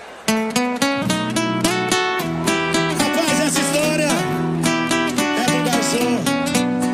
Rapaz, 2.98 3.40
essa 3.40 3.58
história 3.58 4.10
é 5.40 5.46
do 5.46 5.64
garçom. 5.64 6.20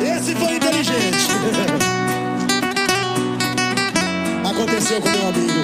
Esse 0.01 0.33
foi 0.33 0.55
inteligente. 0.55 1.27
Aconteceu 4.49 5.01
com 5.01 5.09
meu 5.09 5.27
amigo. 5.27 5.59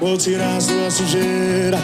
Vou 0.00 0.16
tirar 0.16 0.58
sua 0.62 0.90
sujeira 0.90 1.78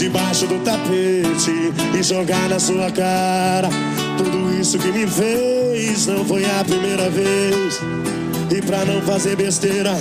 debaixo 0.00 0.46
do 0.46 0.58
tapete 0.64 1.74
e 1.94 2.02
jogar 2.02 2.48
na 2.48 2.58
sua 2.58 2.90
cara. 2.90 3.68
Tudo 4.16 4.58
isso 4.58 4.78
que 4.78 4.90
me 4.90 5.06
fez 5.06 6.06
não 6.06 6.24
foi 6.24 6.42
a 6.42 6.64
primeira 6.64 7.10
vez. 7.10 7.78
E 8.50 8.62
pra 8.62 8.82
não 8.86 9.02
fazer 9.02 9.36
besteira, 9.36 9.92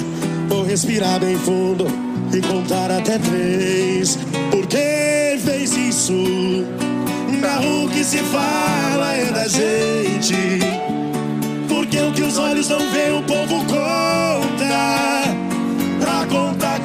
vou 0.47 0.63
respirar 0.63 1.19
bem 1.19 1.38
fundo 1.38 1.85
e 2.33 2.41
contar 2.41 2.89
até 2.89 3.17
três. 3.17 4.17
Por 4.49 4.65
que 4.67 5.38
fez 5.43 5.75
isso? 5.75 6.13
Na 7.41 7.59
o 7.59 7.89
que 7.89 8.01
se 8.01 8.19
fala 8.19 9.13
é 9.13 9.31
da 9.33 9.47
gente. 9.49 10.62
Porque 11.67 11.99
o 11.99 12.13
que 12.13 12.21
os 12.21 12.38
olhos 12.38 12.69
não 12.69 12.79
veem, 12.91 13.19
o 13.19 13.23
povo 13.23 13.65
conta. 13.65 14.69
Pra 15.99 16.25
contar 16.25 16.78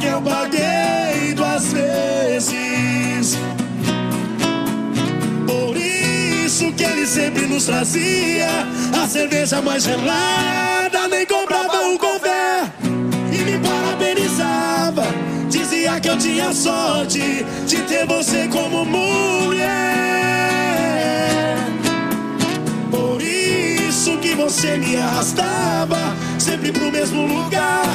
sempre 7.07 7.47
nos 7.47 7.67
trazia 7.67 8.49
a 9.03 9.07
cerveja 9.07 9.61
mais 9.61 9.85
gelada, 9.85 11.07
nem 11.09 11.27
comprava 11.27 11.81
um 11.83 11.99
café 11.99 12.64
e 13.33 13.38
me 13.38 13.59
parabenizava. 13.59 15.05
Dizia 15.51 16.01
que 16.01 16.09
eu 16.09 16.17
tinha 16.17 16.53
sorte 16.53 17.45
de 17.67 17.77
ter 17.83 18.07
você 18.07 18.49
como 18.49 18.85
mulher. 18.85 19.69
Por 22.90 23.21
isso 23.21 24.17
que 24.19 24.35
você 24.35 24.77
me 24.79 24.97
arrastava 24.97 26.17
sempre 26.38 26.73
pro 26.73 26.90
mesmo 26.90 27.27
lugar. 27.27 27.87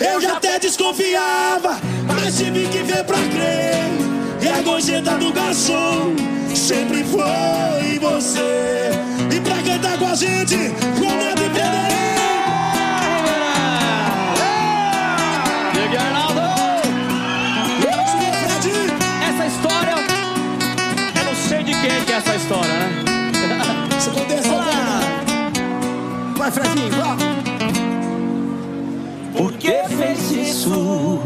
Eu 0.00 0.20
já 0.20 0.36
até 0.36 0.58
desconfiava, 0.58 1.78
mas 2.06 2.36
tive 2.38 2.66
que 2.68 2.78
ver 2.78 3.04
pra 3.04 3.18
crer. 3.18 3.86
E 4.40 4.48
a 4.48 4.62
gorjeta 4.62 5.12
do 5.18 5.32
garçom 5.32 6.35
sempre 6.56 7.04
foi 7.04 7.98
você. 8.00 8.90
E 9.34 9.40
pra 9.40 9.62
cantar 9.62 9.98
com 9.98 10.06
a 10.06 10.14
gente, 10.14 10.56
Neto 10.56 11.42
e 11.42 11.48
Diego 15.72 15.96
Arnaldo! 15.96 16.40
Essa 19.28 19.46
história, 19.46 19.94
eu 21.18 21.24
não 21.24 21.34
sei 21.34 21.62
de 21.62 21.72
quem 21.72 22.04
que 22.04 22.12
é 22.12 22.16
essa 22.16 22.34
história, 22.34 22.72
né? 22.72 23.04
Isso 23.98 24.10
aconteceu 24.10 24.52
Vai, 26.36 26.50
Fredinho, 26.50 26.90
vai! 26.90 27.16
Por 29.36 29.52
que 29.52 29.72
fez 29.96 30.30
isso? 30.30 31.20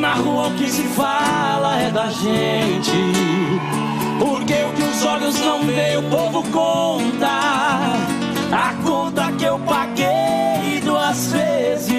Na 0.00 0.14
rua 0.14 0.48
o 0.48 0.54
que 0.54 0.70
se 0.70 0.82
fala 0.84 1.78
é 1.78 1.90
da 1.90 2.08
gente. 2.08 3.83
Porque 4.18 4.54
o 4.54 4.72
que 4.72 4.82
os 4.82 5.04
olhos 5.04 5.38
não 5.40 5.62
veem, 5.62 5.98
o 5.98 6.02
povo 6.04 6.42
conta. 6.50 7.28
A 8.52 8.74
conta 8.84 9.32
que 9.32 9.44
eu 9.44 9.58
paguei 9.60 10.80
duas 10.84 11.32
vezes. 11.32 11.92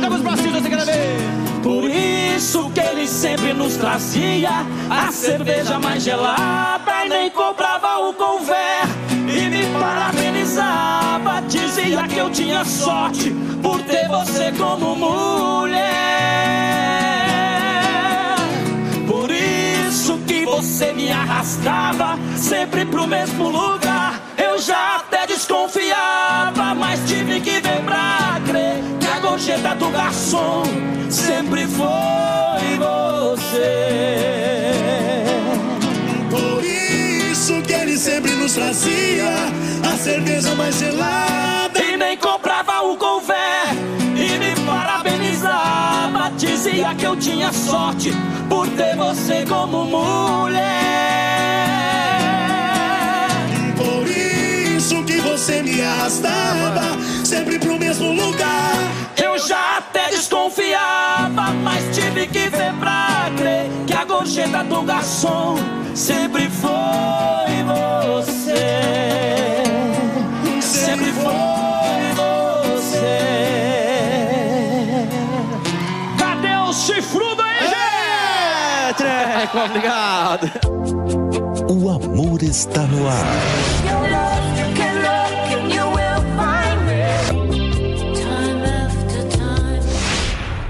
Vamos 0.00 0.22
pra 0.22 0.36
cima, 0.36 0.60
você 0.60 0.68
quer 0.68 0.84
ver? 0.84 1.16
Por 1.62 1.84
isso 1.84 2.70
que 2.70 2.80
ele 2.80 3.06
sempre 3.06 3.52
nos 3.52 3.76
trazia 3.76 4.66
a 4.88 5.12
cerveja 5.12 5.78
mais 5.78 6.02
gelada 6.02 7.04
e 7.04 7.08
nem 7.08 7.30
comprava 7.30 7.98
o 8.08 8.12
conver. 8.12 8.82
E 9.10 9.14
me 9.14 9.60
me 9.60 9.66
parabenizava. 9.78 11.42
Dizia 11.48 12.06
que 12.08 12.18
eu 12.18 12.30
tinha 12.30 12.64
sorte 12.64 13.30
por 13.62 13.80
ter 13.82 14.08
você 14.08 14.52
como 14.52 14.96
mulher. 14.96 15.80
Você 20.60 20.92
me 20.92 21.10
arrastava 21.10 22.18
sempre 22.36 22.84
pro 22.84 23.06
mesmo 23.06 23.48
lugar. 23.48 24.20
Eu 24.36 24.58
já 24.58 24.96
até 24.96 25.26
desconfiava, 25.26 26.74
mas 26.74 27.00
tive 27.08 27.40
que 27.40 27.60
ver 27.60 27.82
pra 27.82 28.38
crer 28.46 28.82
que 29.00 29.06
a 29.06 29.20
gorjeta 29.20 29.74
do 29.76 29.88
garçom 29.88 30.62
sempre 31.08 31.66
foi 31.66 32.76
você. 32.76 33.64
Por 36.28 36.62
isso 36.62 37.62
que 37.62 37.72
ele 37.72 37.96
sempre 37.96 38.32
nos 38.32 38.52
trazia 38.52 39.32
a 39.90 39.96
cerveja 39.96 40.54
mais 40.56 40.78
gelada. 40.78 41.69
Dizia 46.80 46.94
que 46.94 47.04
eu 47.04 47.14
tinha 47.14 47.52
sorte 47.52 48.10
por 48.48 48.66
ter 48.68 48.96
você 48.96 49.44
como 49.46 49.84
mulher. 49.84 50.60
Por 53.76 54.08
isso 54.08 55.04
que 55.04 55.20
você 55.20 55.62
me 55.62 55.82
arrastava 55.82 56.96
sempre 57.22 57.58
pro 57.58 57.78
mesmo 57.78 58.12
lugar. 58.12 58.72
Eu 59.22 59.38
já 59.38 59.76
até 59.76 60.08
desconfiava, 60.08 61.52
mas 61.62 61.84
tive 61.94 62.26
que 62.28 62.48
ver 62.48 62.72
pra 62.80 63.30
crer 63.36 63.68
que 63.86 63.92
a 63.92 64.04
gorjeta 64.06 64.64
do 64.64 64.80
garçom 64.80 65.58
sempre 65.94 66.48
foi 66.48 67.62
você. 68.22 68.54
Sempre 70.62 71.12
foi 71.12 71.69
É, 79.40 79.44
obrigado. 79.64 80.50
O 81.70 81.88
amor 81.88 82.42
está 82.42 82.82
no 82.82 83.08
ar. 83.08 83.16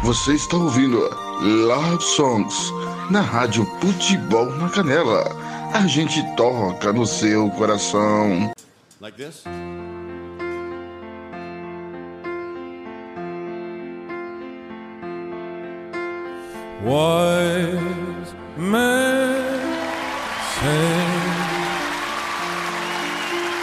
Você 0.04 0.34
está 0.34 0.56
ouvindo 0.56 0.98
Love 1.40 2.02
Songs 2.02 2.72
na 3.10 3.20
Rádio 3.20 3.64
Futebol 3.80 4.46
na 4.56 4.68
Canela. 4.68 5.24
A 5.72 5.86
gente 5.86 6.22
toca 6.36 6.92
no 6.92 7.06
seu 7.06 7.50
coração. 7.50 8.52
Like 9.00 9.16
this? 9.16 9.44
Wise 16.82 18.09
men 18.60 19.60
say 20.60 21.10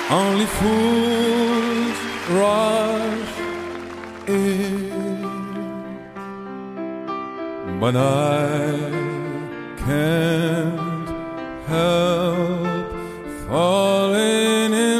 only 0.09 0.45
fools 0.45 1.97
rush 2.29 3.37
in, 4.27 5.29
but 7.79 7.95
I 7.95 8.79
can't 9.85 11.09
help 11.67 12.87
falling 13.47 14.73
in 14.73 14.96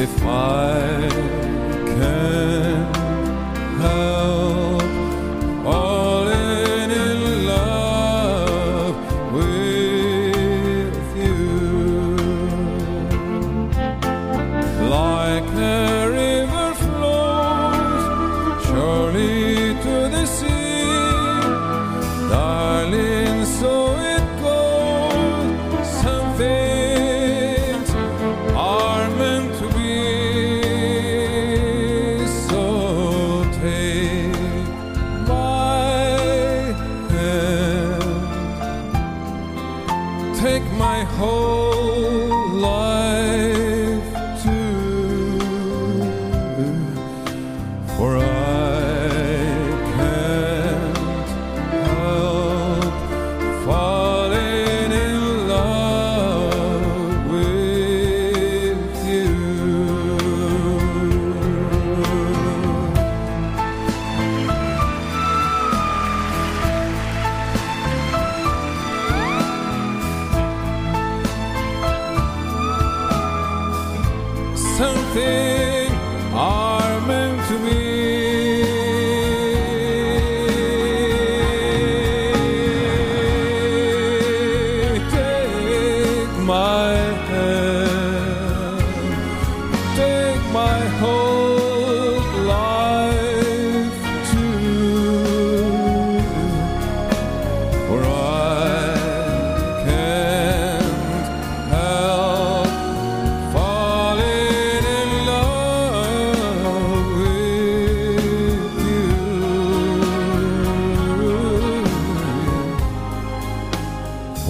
if 0.00 0.24
I 0.24 1.08
can 1.98 2.59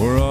For 0.01 0.17
I 0.17 0.30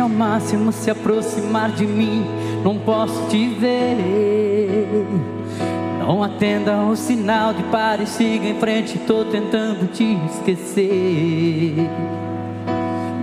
Ao 0.00 0.08
máximo 0.08 0.72
se 0.72 0.90
aproximar 0.90 1.70
de 1.72 1.86
mim. 1.86 2.24
Não 2.64 2.78
posso 2.78 3.28
te 3.28 3.48
ver. 3.48 5.06
Não 5.98 6.22
atenda 6.22 6.76
o 6.82 6.96
sinal 6.96 7.52
de 7.52 7.62
pare, 7.64 8.06
siga 8.06 8.48
em 8.48 8.58
frente. 8.58 8.98
Tô 8.98 9.24
tentando 9.24 9.86
te 9.92 10.18
esquecer. 10.26 11.88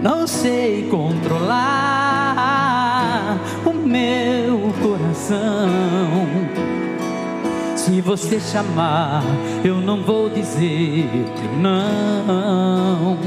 Não 0.01 0.27
sei 0.27 0.87
controlar 0.89 2.37
o 3.65 3.73
meu 3.73 4.71
coração. 4.81 5.67
Se 7.75 8.01
você 8.01 8.39
chamar, 8.39 9.23
eu 9.63 9.75
não 9.75 10.03
vou 10.03 10.29
dizer 10.29 11.09
que 11.35 11.47
não. 11.59 13.17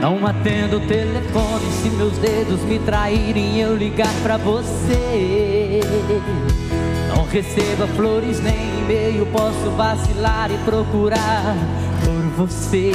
Não 0.00 0.26
atendo 0.26 0.78
o 0.78 0.80
telefone 0.80 1.70
se 1.82 1.90
meus 1.90 2.16
dedos 2.16 2.62
me 2.62 2.78
traírem 2.78 3.60
eu 3.60 3.76
ligar 3.76 4.12
pra 4.22 4.38
você. 4.38 5.80
Não 7.14 7.26
receba 7.26 7.86
flores 7.88 8.40
nem 8.40 8.80
e-mail, 8.80 9.26
posso 9.26 9.70
vacilar 9.76 10.50
e 10.50 10.56
procurar 10.64 11.54
por 12.02 12.46
você. 12.46 12.92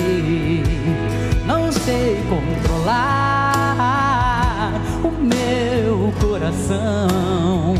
Não 1.46 1.72
sei 1.72 2.24
controlar 2.28 3.54
o 5.04 5.12
meu 5.12 6.12
coração. 6.20 7.76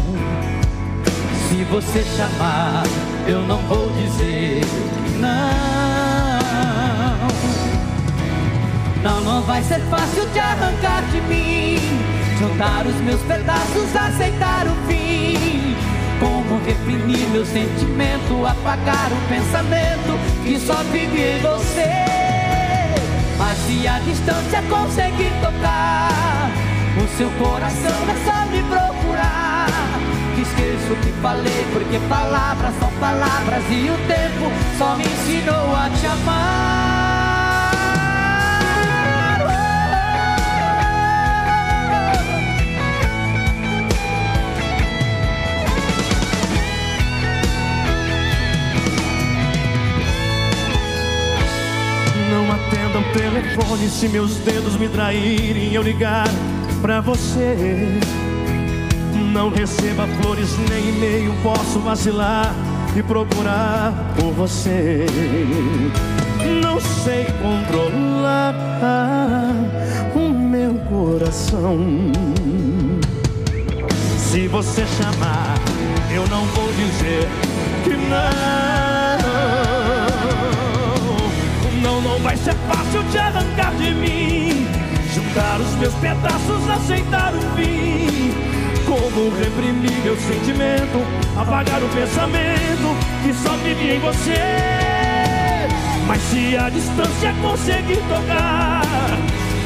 Se 1.50 1.64
você 1.64 2.04
chamar, 2.16 2.84
eu 3.28 3.42
não 3.48 3.58
vou 3.64 3.90
dizer 3.90 4.62
não. 5.20 5.75
Não, 9.06 9.22
não 9.22 9.42
vai 9.44 9.62
ser 9.62 9.80
fácil 9.82 10.28
te 10.34 10.40
arrancar 10.40 11.04
de 11.12 11.22
mim. 11.22 11.78
Juntar 12.40 12.88
os 12.88 12.96
meus 13.02 13.22
pedaços, 13.22 13.96
aceitar 13.96 14.66
o 14.66 14.76
fim. 14.88 15.76
Como 16.20 16.60
reprimir 16.66 17.30
meu 17.30 17.46
sentimento, 17.46 18.44
apagar 18.44 19.12
o 19.12 19.30
pensamento 19.30 20.18
que 20.44 20.60
só 20.60 20.82
vive 20.92 21.22
em 21.22 21.40
você. 21.40 21.86
Mas 23.38 23.58
se 23.60 23.88
a 23.88 24.00
distância 24.00 24.64
conseguir 24.64 25.32
tocar, 25.40 26.50
o 26.98 27.08
seu 27.16 27.30
coração 27.38 28.10
é 28.10 28.26
só 28.26 28.46
me 28.50 28.64
procurar. 28.64 29.68
Que 30.34 30.42
esqueço 30.42 30.94
o 30.94 30.96
que 30.96 31.12
falei, 31.22 31.68
porque 31.72 32.00
palavras 32.10 32.74
são 32.80 32.92
palavras 32.94 33.64
e 33.70 33.88
o 33.88 33.98
tempo 34.08 34.52
só 34.80 34.96
me 34.96 35.04
ensinou 35.04 35.76
a 35.76 35.92
te 35.92 36.08
amar. 36.08 36.95
Telefone 53.16 53.88
se 53.88 54.10
meus 54.10 54.36
dedos 54.40 54.76
me 54.78 54.90
traírem 54.90 55.74
eu 55.74 55.82
ligar 55.82 56.28
pra 56.82 57.00
você. 57.00 57.56
Não 59.32 59.50
receba 59.50 60.06
flores 60.22 60.50
nem 60.70 60.90
e-mail, 60.90 61.34
posso 61.42 61.80
vacilar 61.80 62.54
e 62.96 63.02
procurar 63.02 64.14
por 64.18 64.34
você. 64.34 65.06
Não 66.62 66.80
sei 66.80 67.26
controlar 67.42 68.54
o 70.14 70.30
meu 70.30 70.76
coração. 70.90 71.80
Se 74.18 74.48
você 74.50 74.86
chamar, 74.86 75.56
eu 76.14 76.28
não 76.28 76.44
vou 76.48 76.68
dizer 76.74 77.28
que 77.86 77.92
não. 77.92 78.95
Não, 82.02 82.20
vai 82.20 82.36
ser 82.36 82.54
fácil 82.68 83.04
te 83.10 83.18
arrancar 83.18 83.74
de 83.76 83.94
mim. 83.94 84.68
Juntar 85.14 85.60
os 85.62 85.76
meus 85.76 85.94
pedaços, 85.96 86.70
aceitar 86.70 87.34
o 87.34 87.42
fim. 87.56 88.34
Como 88.86 89.36
reprimir 89.38 89.98
meu 90.04 90.18
sentimento, 90.18 91.02
apagar 91.38 91.82
o 91.82 91.88
pensamento 91.90 92.96
que 93.24 93.34
só 93.34 93.56
vive 93.64 93.96
em 93.96 94.00
você. 94.00 94.36
Mas 96.06 96.22
se 96.24 96.58
a 96.58 96.70
distância 96.70 97.34
conseguir 97.42 98.02
tocar, 98.10 98.84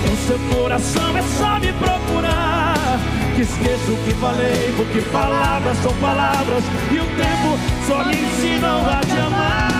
o 0.05 0.27
seu 0.27 0.39
coração 0.55 1.17
é 1.17 1.23
só 1.23 1.59
me 1.59 1.73
procurar. 1.73 2.99
Que 3.35 3.41
esqueço 3.41 3.91
o 3.91 3.97
que 4.05 4.13
falei, 4.15 4.73
porque 4.77 5.01
palavras 5.11 5.77
são 5.79 5.93
palavras 5.95 6.63
e 6.91 6.99
o 6.99 7.05
tempo 7.05 7.59
só 7.87 8.05
me 8.05 8.15
ensinam 8.15 8.85
a 8.87 9.01
te 9.01 9.19
amar. 9.19 9.78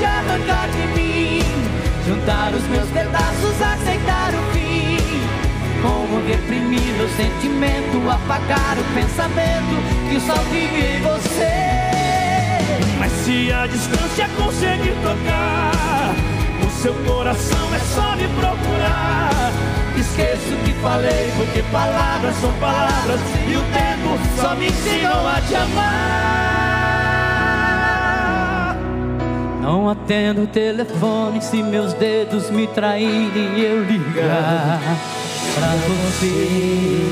Te 0.00 0.04
arrancar 0.06 0.68
de 0.70 0.86
mim. 0.98 1.42
Juntar 2.06 2.52
os 2.54 2.66
meus 2.68 2.88
pedaços, 2.88 3.62
aceitar 3.62 4.32
o 4.34 4.52
fim. 4.52 4.96
Como 5.82 6.26
reprimir 6.26 6.92
meu 6.96 7.08
sentimento, 7.10 8.10
apagar 8.10 8.76
o 8.78 8.84
pensamento 8.94 9.76
que 10.08 10.20
só 10.20 10.34
vive 10.50 10.96
em 10.96 11.02
você. 11.02 11.70
Mas 12.98 13.12
se 13.24 13.52
a 13.52 13.66
distância 13.66 14.28
conseguir 14.36 14.94
tocar, 15.02 16.14
o 16.66 16.82
seu 16.82 16.94
coração 17.04 17.74
é 17.74 17.78
só 17.94 18.16
me 18.16 18.28
procurar. 18.40 19.52
Esqueço 19.96 20.54
o 20.54 20.64
que 20.64 20.72
falei, 20.80 21.30
porque 21.36 21.62
palavras 21.70 22.34
são 22.40 22.52
palavras 22.54 23.20
e 23.46 23.56
o 23.56 23.62
tempo 23.62 24.18
só 24.40 24.54
me 24.54 24.68
ensinou 24.68 25.28
a 25.28 25.40
te 25.46 25.54
amar. 25.54 26.79
Não 29.60 29.90
atendo 29.90 30.44
o 30.44 30.46
telefone 30.46 31.42
se 31.42 31.62
meus 31.62 31.92
dedos 31.92 32.48
me 32.50 32.66
traírem 32.66 33.58
e 33.58 33.64
eu 33.64 33.84
ligar 33.84 34.80
pra 35.54 35.74
você. 35.86 37.10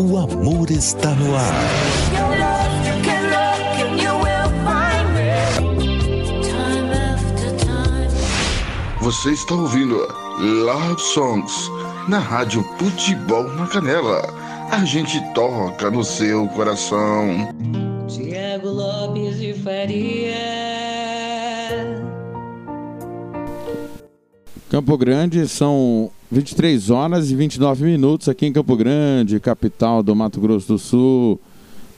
O 0.00 0.16
amor 0.16 0.70
está 0.70 1.10
no 1.10 1.34
ar. 1.34 1.68
Você 9.00 9.30
está 9.32 9.54
ouvindo 9.54 9.96
Love 10.38 11.00
Songs 11.00 11.68
na 12.06 12.20
Rádio 12.20 12.62
Futebol 12.78 13.42
na 13.54 13.66
Canela. 13.66 14.47
A 14.70 14.84
gente 14.84 15.20
toca 15.34 15.90
no 15.90 16.04
seu 16.04 16.46
coração. 16.48 17.48
Tiago 18.06 18.68
Lopes 18.68 19.38
de 19.40 19.54
Faria. 19.54 20.34
Campo 24.70 24.96
Grande 24.98 25.48
são 25.48 26.10
23 26.30 26.90
horas 26.90 27.30
e 27.30 27.34
29 27.36 27.84
minutos 27.84 28.28
aqui 28.28 28.46
em 28.46 28.52
Campo 28.52 28.76
Grande, 28.76 29.40
capital 29.40 30.02
do 30.02 30.14
Mato 30.14 30.40
Grosso 30.40 30.68
do 30.68 30.78
Sul. 30.78 31.40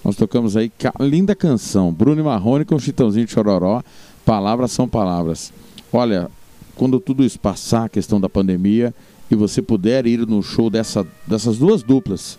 Nós 0.04 0.16
tocamos 0.16 0.56
aí 0.56 0.68
ca- 0.70 0.94
linda 1.00 1.34
canção, 1.34 1.92
Bruno 1.92 2.20
e 2.20 2.24
Marrone 2.24 2.64
com 2.64 2.78
Chitãozinho 2.78 3.26
de 3.26 3.32
Chororó. 3.32 3.82
Palavras 4.24 4.70
são 4.72 4.88
palavras. 4.88 5.52
Olha, 5.92 6.30
quando 6.76 7.00
tudo 7.00 7.24
isso 7.24 7.38
passar, 7.38 7.84
a 7.84 7.88
questão 7.88 8.20
da 8.20 8.28
pandemia, 8.28 8.94
e 9.30 9.34
você 9.34 9.60
puder 9.60 10.06
ir 10.06 10.26
no 10.26 10.42
show 10.42 10.70
dessa, 10.70 11.06
dessas 11.26 11.58
duas 11.58 11.82
duplas, 11.82 12.38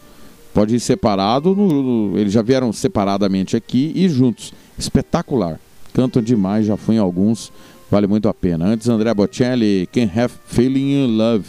pode 0.54 0.76
ir 0.76 0.80
separado, 0.80 1.56
no- 1.56 2.12
no- 2.12 2.18
eles 2.18 2.32
já 2.34 2.42
vieram 2.42 2.72
separadamente 2.74 3.56
aqui 3.56 3.92
e 3.96 4.08
juntos. 4.10 4.54
Espetacular. 4.78 5.60
Cantam 5.94 6.22
demais, 6.22 6.66
já 6.66 6.78
fui 6.78 6.96
em 6.96 7.00
alguns, 7.00 7.52
vale 7.90 8.08
muito 8.08 8.28
a 8.30 8.34
pena. 8.34 8.66
Antes, 8.66 8.88
André 8.88 9.14
Bocelli, 9.14 9.88
Can 9.92 10.10
Have 10.16 10.34
Feeling 10.48 11.04
in 11.06 11.18
Love. 11.18 11.46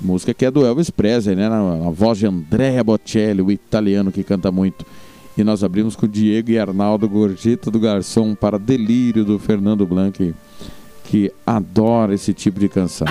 Música 0.00 0.32
que 0.32 0.44
é 0.44 0.50
do 0.50 0.64
Elvis 0.64 0.90
Presley, 0.90 1.34
né? 1.34 1.48
Na 1.48 1.90
voz 1.90 2.18
de 2.18 2.26
Andrea 2.26 2.82
Bocelli, 2.84 3.42
o 3.42 3.50
italiano 3.50 4.12
que 4.12 4.22
canta 4.22 4.50
muito. 4.52 4.84
E 5.36 5.42
nós 5.44 5.62
abrimos 5.62 5.94
com 5.96 6.06
Diego 6.06 6.50
e 6.50 6.58
Arnaldo 6.58 7.08
Gorjeta 7.08 7.70
do 7.70 7.78
Garçom 7.80 8.34
para 8.34 8.58
Delírio 8.58 9.24
do 9.24 9.38
Fernando 9.38 9.86
Blanc, 9.86 10.34
que 11.04 11.32
adora 11.46 12.12
esse 12.14 12.32
tipo 12.34 12.58
de 12.58 12.68
canção. 12.68 13.06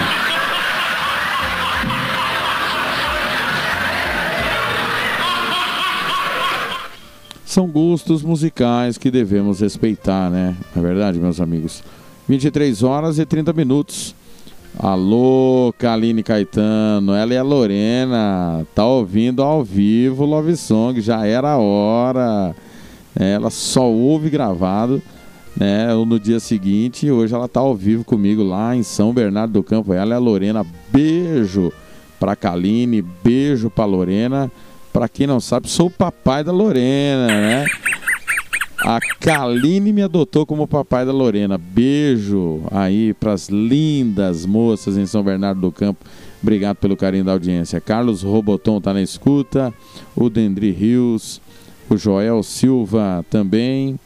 São 7.58 7.66
gostos 7.66 8.22
musicais 8.22 9.00
que 9.00 9.10
devemos 9.10 9.62
respeitar, 9.62 10.30
né? 10.30 10.56
É 10.76 10.80
verdade, 10.80 11.18
meus 11.18 11.42
amigos. 11.42 11.84
23 12.30 12.84
horas 12.84 13.18
e 13.18 13.26
30 13.26 13.52
minutos. 13.52 14.14
Alô, 14.78 15.74
Kaline 15.76 16.22
Caetano, 16.22 17.16
ela 17.16 17.34
e 17.34 17.38
a 17.38 17.42
Lorena, 17.42 18.64
tá 18.76 18.86
ouvindo 18.86 19.42
ao 19.42 19.64
vivo 19.64 20.24
Love 20.24 20.56
Song, 20.56 21.02
já 21.02 21.26
era 21.26 21.54
a 21.54 21.58
hora. 21.58 22.56
É, 23.20 23.32
ela 23.32 23.50
só 23.50 23.90
ouve 23.90 24.30
gravado, 24.30 25.02
né? 25.60 25.92
No 25.96 26.20
dia 26.20 26.40
seguinte, 26.40 27.10
hoje 27.10 27.34
ela 27.34 27.48
tá 27.48 27.60
ao 27.60 27.74
vivo 27.74 28.04
comigo 28.04 28.44
lá 28.44 28.76
em 28.76 28.84
São 28.84 29.12
Bernardo 29.12 29.54
do 29.54 29.64
Campo. 29.64 29.94
Ela 29.94 30.12
e 30.12 30.14
a 30.14 30.20
Lorena, 30.20 30.64
beijo 30.92 31.74
pra 32.20 32.36
Kaline, 32.36 33.02
beijo 33.02 33.72
pra 33.72 33.86
Lorena. 33.86 34.52
Pra 34.98 35.08
quem 35.08 35.28
não 35.28 35.40
sabe, 35.40 35.70
sou 35.70 35.86
o 35.86 35.92
papai 35.92 36.44
da 36.44 36.52
Lorena, 36.52 37.28
né? 37.28 37.66
A 38.80 39.00
Kaline 39.20 39.94
me 39.94 40.02
adotou 40.02 40.44
como 40.44 40.68
papai 40.68 41.06
da 41.06 41.12
Lorena. 41.12 41.56
Beijo 41.56 42.64
aí 42.72 43.14
pras 43.14 43.48
lindas 43.48 44.44
moças 44.44 44.98
em 44.98 45.06
São 45.06 45.22
Bernardo 45.22 45.62
do 45.62 45.72
Campo. 45.72 46.04
Obrigado 46.42 46.78
pelo 46.78 46.98
carinho 46.98 47.24
da 47.24 47.34
audiência. 47.34 47.80
Carlos 47.80 48.24
Roboton 48.24 48.82
tá 48.82 48.92
na 48.92 49.04
escuta. 49.04 49.72
O 50.16 50.32
Dendri 50.32 50.72
Rios. 50.72 51.40
O 51.88 51.96
Joel 51.96 52.42
Silva 52.42 53.24
também. 53.30 54.00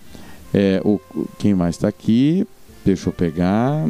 É, 0.54 0.82
o, 0.84 1.00
quem 1.40 1.56
mais 1.56 1.76
está 1.76 1.88
aqui? 1.88 2.46
Deixa 2.84 3.08
eu 3.08 3.14
pegar. 3.14 3.86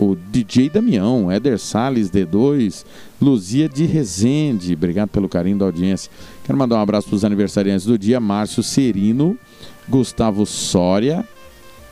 O 0.00 0.16
DJ 0.16 0.70
Damião, 0.70 1.30
Éder 1.30 1.58
Salles 1.58 2.10
D2, 2.10 2.86
Luzia 3.20 3.68
de 3.68 3.84
Rezende. 3.84 4.72
Obrigado 4.72 5.10
pelo 5.10 5.28
carinho 5.28 5.58
da 5.58 5.66
audiência. 5.66 6.10
Quero 6.50 6.58
mandar 6.58 6.78
um 6.78 6.82
abraço 6.82 7.06
para 7.06 7.14
os 7.14 7.24
aniversariantes 7.24 7.86
do 7.86 7.96
dia: 7.96 8.18
Márcio 8.18 8.60
Serino, 8.60 9.38
Gustavo 9.88 10.44
Soria, 10.44 11.24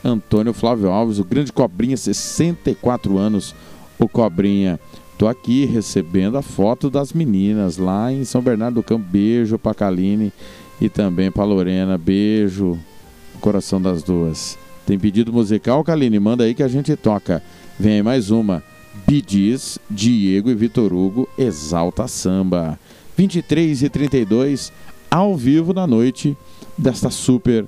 Antônio 0.05 0.53
Flávio 0.53 0.90
Alves, 0.90 1.21
o 1.21 1.25
grande 1.25 1.53
Cobrinha, 1.53 1.97
64 1.97 3.16
anos. 3.16 3.55
O 4.01 4.09
Cobrinha, 4.09 4.81
tô 5.16 5.29
aqui 5.29 5.64
recebendo 5.64 6.37
a 6.37 6.42
foto 6.42 6.90
das 6.90 7.12
meninas 7.12 7.77
lá 7.77 8.12
em 8.12 8.25
São 8.25 8.42
Bernardo 8.42 8.75
do 8.75 8.83
Campo. 8.83 9.07
Beijo 9.09 9.61
para 9.61 9.77
Kaline 9.77 10.33
e 10.81 10.88
também 10.88 11.31
para 11.31 11.44
Lorena. 11.44 11.97
Beijo 11.97 12.77
no 13.35 13.40
coração 13.40 13.81
das 13.81 14.03
duas. 14.03 14.59
Tem 14.85 14.99
pedido 14.99 15.33
musical, 15.33 15.85
Kaline? 15.85 16.18
Manda 16.18 16.42
aí 16.42 16.53
que 16.53 16.64
a 16.64 16.68
gente 16.68 16.97
toca. 16.97 17.40
Vem 17.79 17.92
aí 17.92 18.03
mais 18.03 18.29
uma. 18.33 18.64
Bidiz, 19.07 19.79
Diego 19.88 20.51
e 20.51 20.55
Vitor 20.57 20.92
Hugo, 20.92 21.29
Exalta 21.38 22.09
Samba. 22.09 22.77
23 23.19 23.83
e 23.83 23.89
32, 23.89 24.73
ao 25.11 25.37
vivo 25.37 25.73
na 25.73 25.89
noite 25.89 26.37
desta 26.79 27.11
super 27.11 27.67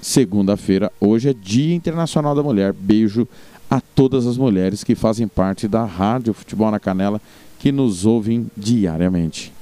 segunda-feira. 0.00 0.92
Hoje 1.00 1.30
é 1.30 1.34
Dia 1.34 1.74
Internacional 1.74 2.36
da 2.36 2.42
Mulher. 2.42 2.72
Beijo 2.72 3.26
a 3.68 3.80
todas 3.80 4.28
as 4.28 4.36
mulheres 4.36 4.84
que 4.84 4.94
fazem 4.94 5.26
parte 5.26 5.66
da 5.66 5.84
Rádio 5.84 6.32
Futebol 6.32 6.70
na 6.70 6.78
Canela, 6.78 7.20
que 7.58 7.72
nos 7.72 8.06
ouvem 8.06 8.46
diariamente. 8.56 9.52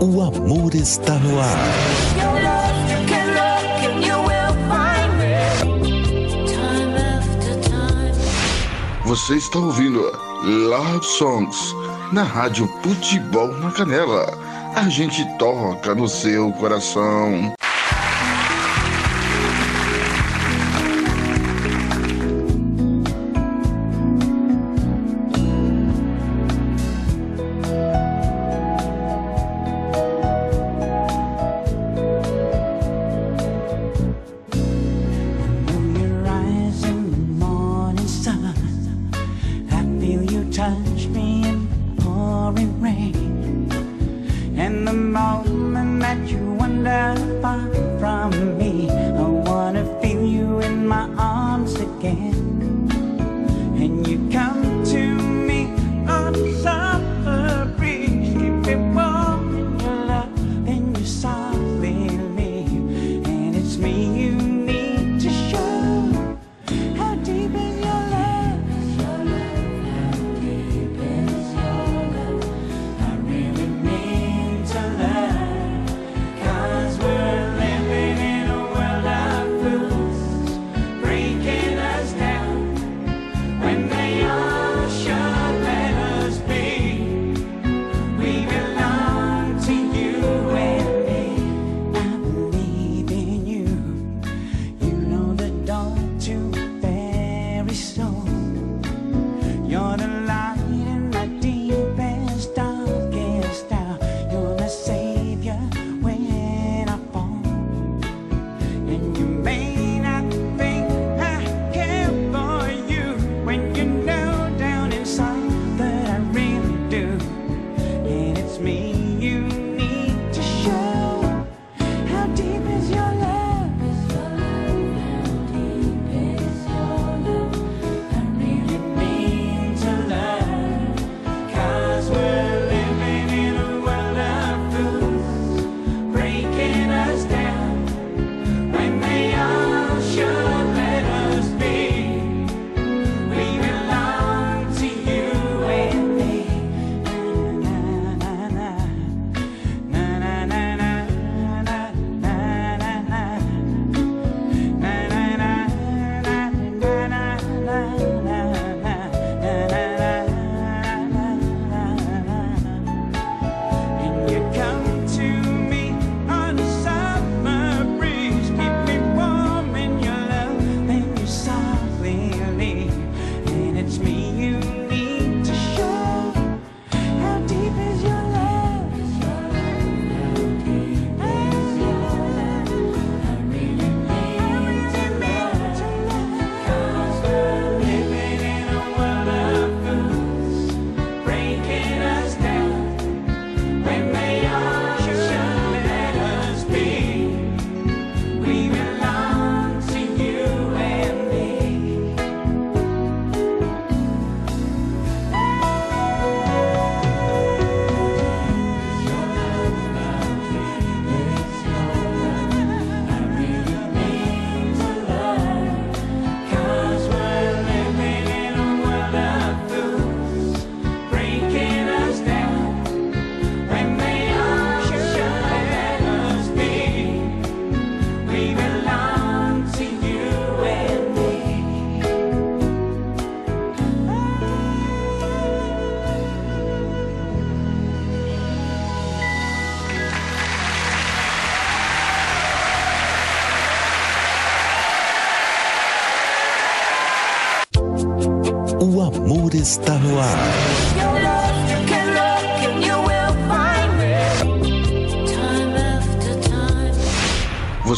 O 0.00 0.20
amor 0.20 0.76
está 0.76 1.18
no 1.18 1.40
ar. 1.40 1.72
Você 9.06 9.34
está 9.34 9.58
ouvindo 9.58 10.00
Love 10.44 11.04
Songs 11.04 11.81
na 12.12 12.22
Rádio 12.22 12.68
Futebol 12.82 13.48
na 13.58 13.70
Canela. 13.70 14.26
A 14.76 14.88
gente 14.88 15.24
toca 15.38 15.94
no 15.94 16.06
seu 16.06 16.52
coração. 16.52 17.54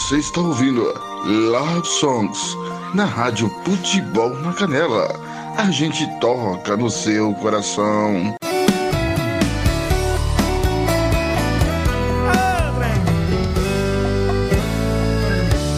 Você 0.05 0.19
está 0.19 0.39
ouvindo 0.39 0.83
Love 1.25 1.87
Songs 1.87 2.59
na 2.93 3.07
Rádio 3.07 3.49
Futebol 3.65 4.39
na 4.41 4.53
Canela. 4.53 5.09
A 5.57 5.71
gente 5.71 6.07
toca 6.21 6.77
no 6.77 6.91
seu 6.91 7.33
coração. 7.33 8.35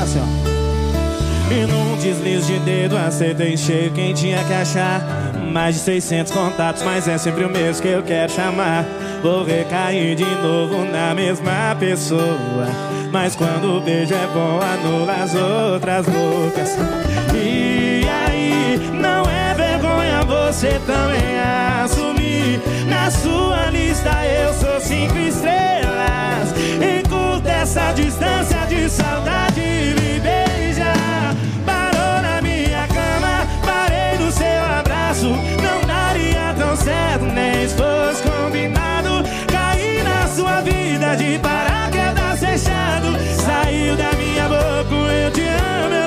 Assim, 0.02 0.18
ó. 0.18 1.54
E 1.54 1.66
num 1.66 1.96
deslize 1.96 2.52
de 2.52 2.58
dedo 2.64 2.96
acertei 2.96 3.56
cheio 3.56 3.92
quem 3.92 4.12
tinha 4.12 4.42
que 4.42 4.52
achar 4.52 5.02
Mais 5.52 5.76
de 5.76 5.82
600 5.82 6.32
contatos, 6.32 6.82
mas 6.82 7.06
é 7.06 7.16
sempre 7.16 7.44
o 7.44 7.48
mesmo 7.48 7.80
que 7.80 7.88
eu 7.88 8.02
quero 8.02 8.32
chamar 8.32 8.84
Vou 9.22 9.44
recair 9.44 10.16
de 10.16 10.24
novo 10.24 10.84
na 10.84 11.14
mesma 11.14 11.76
pessoa 11.78 12.85
Mas 13.10 13.34
quando 13.34 13.78
o 13.78 13.80
beijo 13.80 14.14
é 14.14 14.26
bom, 14.28 14.60
anula 14.60 15.12
as 15.22 15.34
outras 15.34 16.06
loucas. 16.06 16.76
E 17.34 18.06
aí, 18.08 18.90
não 18.92 19.22
é 19.24 19.54
vergonha 19.54 20.22
você 20.24 20.80
também 20.86 21.38
assumir. 21.84 22.60
Na 22.88 23.10
sua 23.10 23.70
lista 23.70 24.10
eu 24.24 24.52
sou 24.54 24.80
cinco 24.80 25.18
estrelas. 25.18 26.52
Encurta 26.80 27.50
essa 27.50 27.92
distância 27.92 28.66
de 28.66 28.88
saudade 28.88 29.60
me 29.60 30.20
beija. 30.20 30.92
Parou 31.64 32.22
na 32.22 32.42
minha 32.42 32.86
cama, 32.88 33.46
parei 33.64 34.18
no 34.18 34.30
seu 34.30 34.64
abraço. 34.78 35.28
Não 35.28 35.86
daria 35.86 36.54
tão 36.58 36.76
certo, 36.76 37.24
nem 37.24 37.68
se 37.68 37.74
fosse 37.74 38.22
combinado. 38.22 39.22
Caí 39.46 40.02
na 40.02 40.26
sua 40.28 40.60
vida 40.60 41.16
de 41.16 41.38
paraquedas 41.38 41.75
boca, 45.36 46.05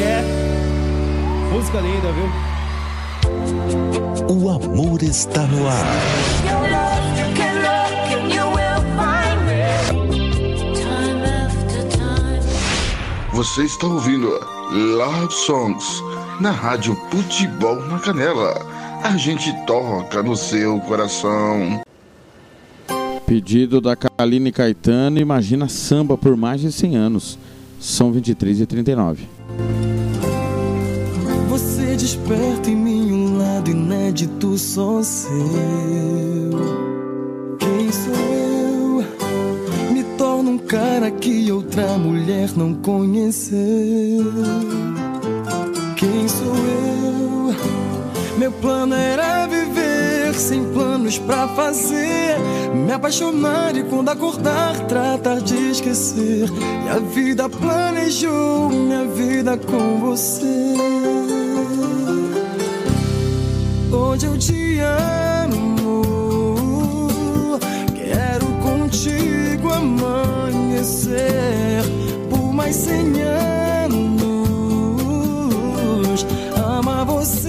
quer. 0.00 0.24
Música 1.52 1.80
linda, 1.80 2.12
viu? 2.12 2.28
O 4.34 4.48
amor 4.48 5.02
está 5.02 5.42
no 5.46 5.68
ar. 5.68 5.86
Você 13.32 13.64
está 13.64 13.86
ouvindo 13.86 14.28
Love 14.70 15.32
Songs 15.32 16.02
na 16.40 16.50
Rádio 16.50 16.94
Futebol 17.10 17.76
na 17.86 17.98
Canela. 17.98 18.66
A 19.02 19.16
gente 19.16 19.52
toca 19.66 20.22
no 20.22 20.36
seu 20.36 20.78
coração. 20.80 21.80
Pedido 23.26 23.80
da 23.80 23.96
Kaline 23.96 24.52
Caetano, 24.52 25.18
imagina 25.18 25.68
samba 25.68 26.18
por 26.18 26.36
mais 26.36 26.60
de 26.60 26.70
100 26.70 26.96
anos. 26.96 27.38
São 27.78 28.12
23 28.12 28.60
e 28.60 28.66
39. 28.66 29.26
Desperta 31.96 32.70
em 32.70 32.76
mim 32.76 33.12
um 33.12 33.38
lado 33.38 33.70
inédito 33.70 34.56
só 34.56 35.02
seu. 35.02 35.30
Quem 37.58 37.92
sou 37.92 38.14
eu? 38.14 39.04
Me 39.92 40.02
torno 40.16 40.52
um 40.52 40.58
cara 40.58 41.10
que 41.10 41.52
outra 41.52 41.98
mulher 41.98 42.50
não 42.56 42.74
conheceu. 42.74 43.58
Quem 45.96 46.26
sou 46.28 46.54
eu? 46.56 47.54
Meu 48.38 48.52
plano 48.52 48.94
era 48.94 49.46
viver 49.46 50.34
sem 50.34 50.64
planos 50.72 51.18
pra 51.18 51.46
fazer. 51.48 52.36
Me 52.74 52.92
apaixonar 52.92 53.76
e 53.76 53.84
quando 53.84 54.08
acordar 54.08 54.74
tratar 54.86 55.40
de 55.40 55.70
esquecer. 55.70 56.48
E 56.86 56.88
a 56.88 56.98
vida 56.98 57.48
planejou 57.48 58.68
minha 58.70 59.04
vida 59.04 59.56
com 59.58 60.00
você. 60.00 61.39
Hoje 64.20 64.26
eu 64.26 64.36
te 64.36 64.80
amo. 64.80 66.02
Quero 67.94 68.44
contigo 68.62 69.72
amanhecer 69.72 71.22
por 72.28 72.52
mais 72.52 72.76
cem 72.76 73.22
anos. 73.22 74.26
Ama 76.54 77.02
você. 77.06 77.48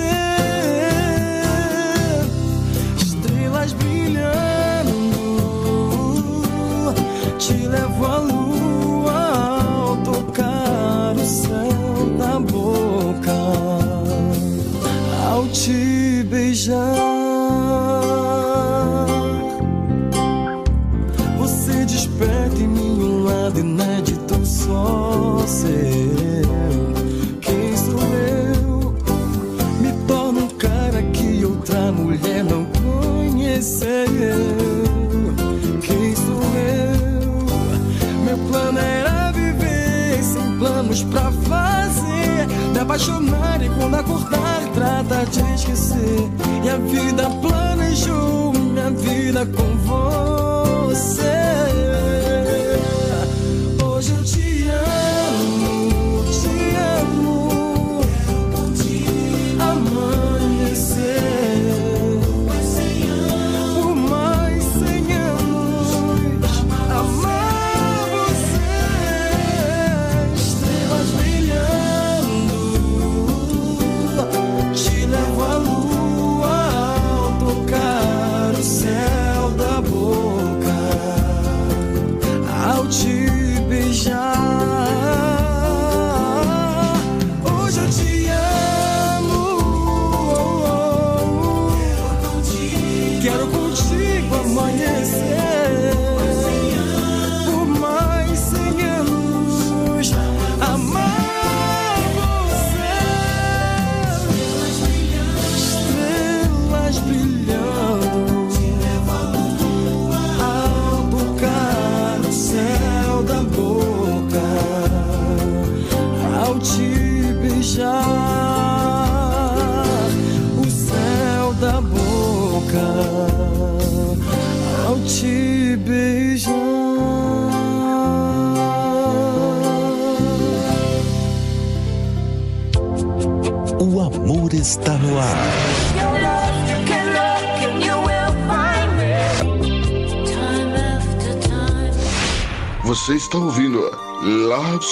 Estrelas 2.96 3.74
brilhando. 3.74 4.94
Te 7.38 7.68
levo 7.68 7.91
beijar. 16.62 16.96
Você 21.40 21.86
desperta 21.86 22.60
em 22.60 22.68
mim 22.68 23.04
um 23.04 23.24
lado 23.24 23.60
inédito 23.60 24.46
só 24.46 25.44
seu. 25.48 25.72
Quem 27.42 27.78
sou 27.78 28.00
eu? 28.00 28.96
Me 29.80 29.92
torno 30.08 30.44
um 30.44 30.48
cara 30.50 31.02
que 31.14 31.44
outra 31.46 31.92
mulher 31.92 32.44
não 32.44 32.66
conheceu. 32.66 33.88
Quem 35.82 36.16
sou 36.16 36.42
eu? 36.56 38.26
Meu 38.26 38.38
plano 38.50 38.78
era 38.78 39.32
viver 39.32 40.24
sem 40.24 40.58
planos 40.60 41.04
pra 41.04 41.32
fazer. 41.32 42.48
Me 42.74 42.80
apaixonar 42.80 43.62
e 43.64 43.70
quando 43.70 43.96
acordar 43.96 44.51
trata 44.74 45.26
de 45.26 45.42
esquecer. 45.54 46.30
E 46.64 46.70
a 46.70 46.78
vida 46.78 47.30
planejou 47.42 48.54
minha 48.54 48.90
vida 48.92 49.46
com 49.46 49.78
você. 49.78 51.41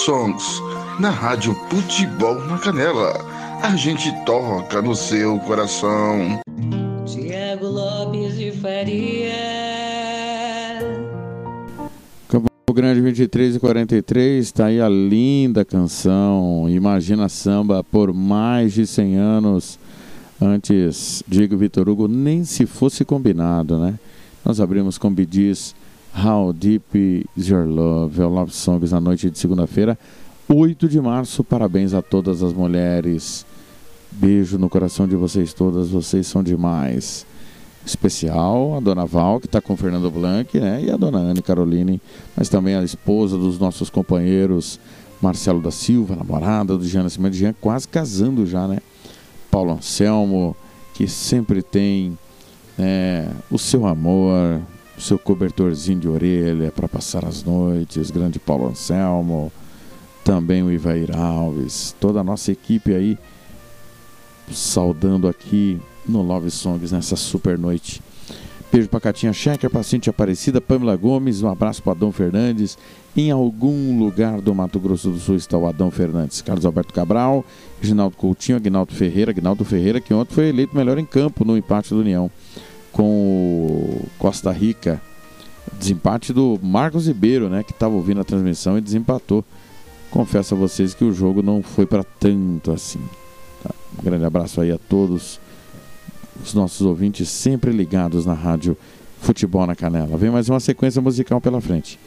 Songs 0.05 0.61
na 0.97 1.09
Rádio 1.09 1.53
Futebol 1.69 2.35
na 2.45 2.57
Canela. 2.57 3.19
A 3.61 3.75
gente 3.75 4.09
toca 4.25 4.81
no 4.81 4.95
seu 4.95 5.37
coração. 5.39 6.39
Tiago 7.05 7.65
Lopes 7.65 8.37
de 8.37 8.51
Faria. 8.53 9.33
Campo 12.29 12.49
Grande 12.73 13.01
23 13.01 13.57
e 13.57 13.59
43, 13.59 14.45
está 14.45 14.67
aí 14.67 14.79
a 14.79 14.87
linda 14.87 15.65
canção. 15.65 16.67
Imagina 16.69 17.27
Samba 17.27 17.83
por 17.83 18.13
mais 18.13 18.71
de 18.71 18.87
100 18.87 19.17
anos. 19.17 19.77
Antes, 20.41 21.21
digo 21.27 21.57
Vitor 21.57 21.89
Hugo, 21.89 22.07
nem 22.07 22.45
se 22.45 22.65
fosse 22.65 23.03
combinado, 23.03 23.77
né? 23.77 23.99
Nós 24.45 24.61
abrimos 24.61 24.97
com 24.97 25.13
Bidis 25.13 25.75
How 26.23 26.51
Deep 26.51 27.25
Is 27.37 27.47
Your 27.47 27.65
Love, 27.65 28.21
é 28.21 28.25
o 28.25 28.29
Love 28.29 28.51
Songs 28.51 28.91
na 28.91 28.99
noite 28.99 29.29
de 29.29 29.39
segunda-feira, 29.39 29.97
8 30.49 30.89
de 30.89 30.99
março. 30.99 31.43
Parabéns 31.43 31.93
a 31.93 32.01
todas 32.01 32.43
as 32.43 32.51
mulheres. 32.51 33.45
Beijo 34.11 34.57
no 34.57 34.69
coração 34.69 35.07
de 35.07 35.15
vocês 35.15 35.53
todas, 35.53 35.89
vocês 35.89 36.27
são 36.27 36.43
demais. 36.43 37.25
Especial 37.85 38.75
a 38.75 38.79
dona 38.81 39.05
Val, 39.05 39.39
que 39.39 39.45
está 39.45 39.61
com 39.61 39.73
o 39.73 39.77
Fernando 39.77 40.11
Blanc, 40.11 40.59
né? 40.59 40.83
E 40.83 40.91
a 40.91 40.97
dona 40.97 41.19
Anne 41.19 41.41
Caroline, 41.41 42.01
mas 42.35 42.49
também 42.49 42.75
a 42.75 42.83
esposa 42.83 43.37
dos 43.37 43.57
nossos 43.57 43.89
companheiros, 43.89 44.79
Marcelo 45.21 45.61
da 45.61 45.71
Silva, 45.71 46.15
namorada 46.15 46.77
do 46.77 46.85
Jean 46.85 47.03
Nascimento, 47.03 47.35
Jean 47.35 47.55
quase 47.61 47.87
casando 47.87 48.45
já, 48.45 48.67
né? 48.67 48.79
Paulo 49.49 49.71
Anselmo, 49.71 50.55
que 50.93 51.07
sempre 51.07 51.61
tem 51.61 52.17
né, 52.77 53.31
o 53.49 53.57
seu 53.57 53.85
amor, 53.85 54.61
seu 54.99 55.17
cobertorzinho 55.17 55.99
de 55.99 56.09
orelha 56.09 56.71
para 56.71 56.87
passar 56.87 57.25
as 57.25 57.43
noites, 57.43 58.11
grande 58.11 58.37
Paulo 58.37 58.67
Anselmo, 58.67 59.51
também 60.23 60.61
o 60.61 60.71
Ivair 60.71 61.15
Alves, 61.15 61.95
toda 61.99 62.19
a 62.19 62.23
nossa 62.23 62.51
equipe 62.51 62.93
aí 62.93 63.17
saudando 64.51 65.27
aqui 65.27 65.79
no 66.07 66.21
Love 66.21 66.51
Songs 66.51 66.91
nessa 66.91 67.15
super 67.15 67.57
noite. 67.57 68.01
Beijo 68.71 68.87
pra 68.87 68.99
Catinha 68.99 69.33
Checker, 69.33 69.67
pra 69.67 69.81
Cintia 69.81 70.11
Aparecida, 70.11 70.61
Pamela 70.61 70.95
Gomes, 70.95 71.41
um 71.41 71.49
abraço 71.49 71.81
para 71.81 71.93
Adão 71.93 72.11
Fernandes. 72.11 72.77
Em 73.17 73.31
algum 73.31 73.97
lugar 73.97 74.41
do 74.41 74.53
Mato 74.53 74.79
Grosso 74.79 75.09
do 75.09 75.17
Sul 75.17 75.35
está 75.35 75.57
o 75.57 75.65
Adão 75.65 75.89
Fernandes. 75.89 76.41
Carlos 76.41 76.67
Alberto 76.67 76.93
Cabral, 76.93 77.43
Reginaldo 77.81 78.15
Coutinho, 78.15 78.57
Aguinaldo 78.57 78.93
Ferreira, 78.93 79.31
Aguinaldo 79.31 79.65
Ferreira, 79.65 79.99
que 79.99 80.13
ontem 80.13 80.35
foi 80.35 80.49
eleito 80.49 80.75
melhor 80.77 80.99
em 80.99 81.05
campo 81.05 81.43
no 81.43 81.57
empate 81.57 81.89
do 81.89 82.01
União 82.01 82.29
com 82.99 83.05
o 83.05 84.05
Costa 84.17 84.51
Rica. 84.51 85.01
Desempate 85.79 86.33
do 86.33 86.59
Marcos 86.61 87.07
Ribeiro, 87.07 87.47
né, 87.47 87.63
que 87.63 87.71
estava 87.71 87.95
ouvindo 87.95 88.19
a 88.19 88.25
transmissão 88.25 88.77
e 88.77 88.81
desempatou. 88.81 89.45
Confesso 90.11 90.53
a 90.53 90.57
vocês 90.57 90.93
que 90.93 91.05
o 91.05 91.13
jogo 91.13 91.41
não 91.41 91.63
foi 91.63 91.85
para 91.85 92.03
tanto 92.03 92.73
assim. 92.73 92.99
Tá? 93.63 93.69
Um 93.97 94.03
grande 94.03 94.25
abraço 94.25 94.59
aí 94.59 94.69
a 94.69 94.77
todos 94.77 95.39
os 96.43 96.53
nossos 96.53 96.81
ouvintes 96.81 97.29
sempre 97.29 97.71
ligados 97.71 98.25
na 98.25 98.33
rádio 98.33 98.75
Futebol 99.21 99.65
na 99.65 99.75
Canela. 99.75 100.17
Vem 100.17 100.29
mais 100.29 100.49
uma 100.49 100.59
sequência 100.59 101.01
musical 101.01 101.39
pela 101.39 101.61
frente. 101.61 101.97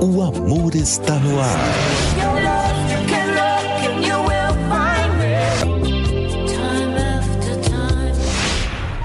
O 0.00 0.22
amor 0.22 0.76
está 0.76 1.18
no 1.18 1.40
ar. 1.40 2.11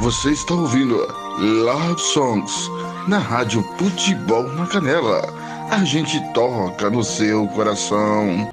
Você 0.08 0.32
está 0.32 0.54
ouvindo 0.54 1.06
Love 1.38 2.00
Songs 2.00 2.72
na 3.10 3.18
Rádio 3.18 3.62
Futebol 3.78 4.44
na 4.54 4.66
Canela. 4.66 5.22
A 5.70 5.84
gente 5.84 6.18
toca 6.34 6.90
no 6.90 7.04
seu 7.04 7.46
coração. 7.50 8.50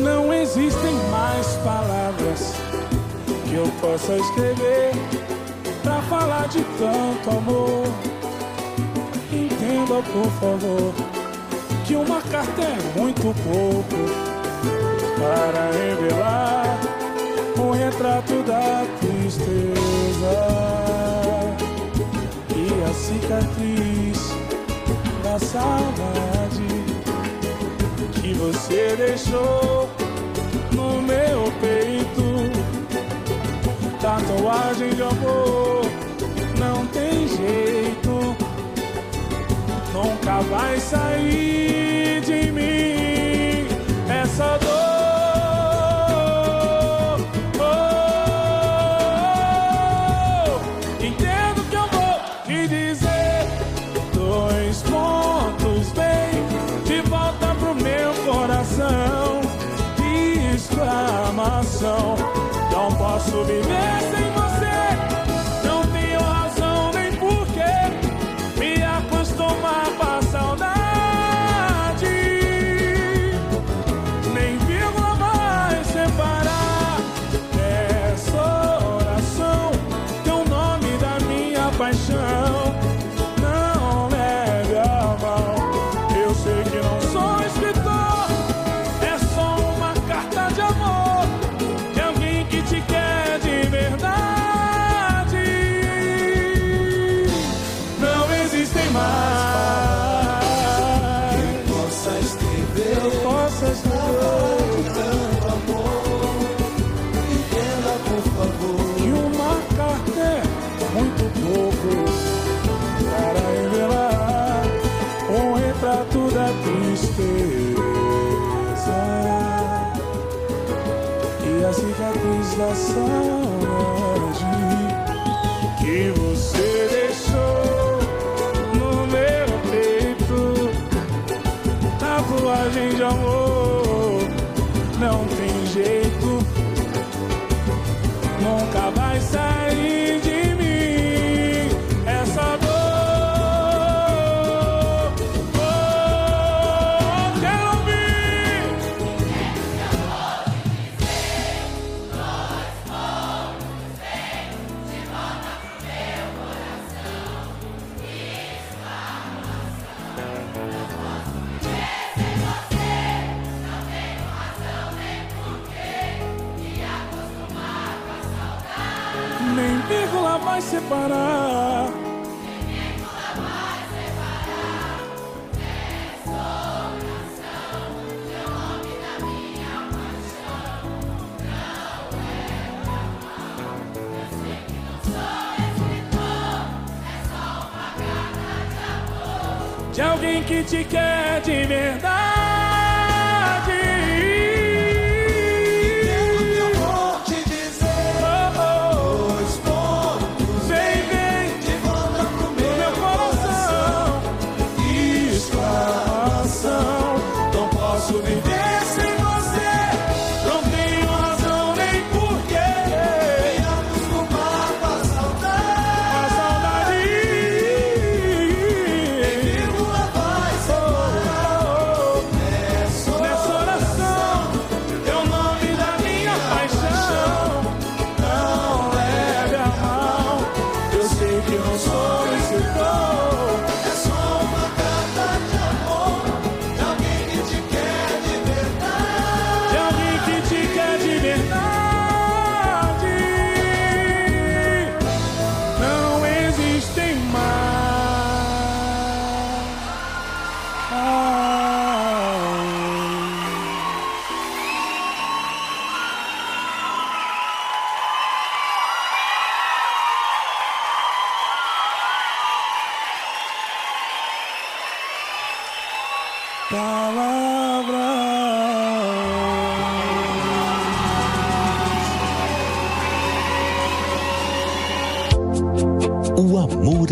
Não 0.00 0.32
existem 0.32 0.94
mais 1.10 1.46
palavras 1.64 2.54
que 3.48 3.54
eu 3.54 3.66
possa 3.80 4.16
escrever 4.16 4.92
pra 5.82 6.00
falar 6.02 6.46
de 6.46 6.62
tanto 6.78 7.30
amor. 7.36 7.84
Entenda, 9.32 10.00
por 10.12 10.30
favor, 10.40 11.17
que 11.86 11.94
uma 11.96 12.20
carta 12.22 12.62
é 12.62 12.98
muito 12.98 13.34
pouco 13.44 13.96
para 15.18 15.70
revelar 15.72 16.78
um 17.58 17.70
retrato 17.70 18.42
da 18.44 18.84
tristeza 19.00 20.36
e 22.54 22.84
a 22.84 22.94
cicatriz 22.94 24.18
da 25.22 25.38
saudade 25.38 26.68
que 28.20 28.34
você 28.34 28.94
deixou 28.96 29.88
no 30.72 31.02
meu 31.02 31.52
peito. 31.60 32.18
Tatuagem 34.00 34.90
de 34.90 35.02
amor 35.02 35.82
não 36.58 36.86
tem 36.86 37.26
jeito, 37.26 37.77
nunca 40.02 40.40
vai 40.42 40.78
sair 40.78 42.20
de 42.20 42.52
mim 42.52 43.66
essa 44.08 44.56
dor. 44.58 44.77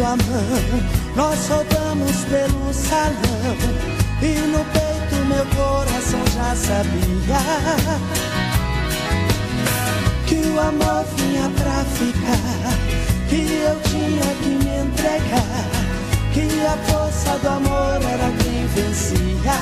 sua 0.00 0.16
mão, 0.16 0.80
nós 1.14 1.46
rodamos 1.46 2.24
pelo 2.24 2.72
salão 2.72 3.56
e 4.22 4.40
no 4.48 4.64
peito 4.64 5.16
meu 5.26 5.44
coração 5.54 6.24
já 6.34 6.56
sabia 6.56 7.40
que 10.26 10.36
o 10.36 10.58
amor 10.58 11.04
vinha 11.16 11.50
pra 11.50 11.84
ficar, 11.84 12.78
que 13.28 13.52
eu 13.52 13.78
tinha 13.82 14.34
que 14.42 14.48
me 14.64 14.78
entregar, 14.86 15.68
que 16.32 16.48
a 16.64 16.78
força 16.90 17.38
do 17.38 17.48
amor 17.48 18.00
era 18.02 18.32
quem 18.42 18.66
vencia 18.68 19.52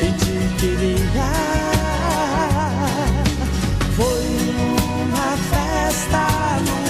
e 0.00 0.12
te 0.12 0.54
queria. 0.58 1.30
Foi 3.94 4.54
uma 5.04 5.36
festa. 5.50 6.89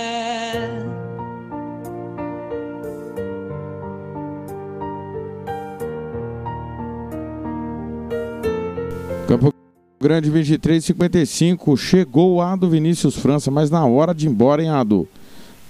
Campo 9.31 9.53
Grande 9.97 10.29
23 10.29 10.83
55 10.83 11.77
chegou 11.77 12.33
o 12.33 12.41
Ado 12.41 12.69
Vinícius 12.69 13.15
França, 13.15 13.49
mas 13.49 13.69
na 13.69 13.85
hora 13.85 14.13
de 14.13 14.27
ir 14.27 14.29
embora, 14.29 14.61
hein, 14.61 14.67
Ado? 14.67 15.07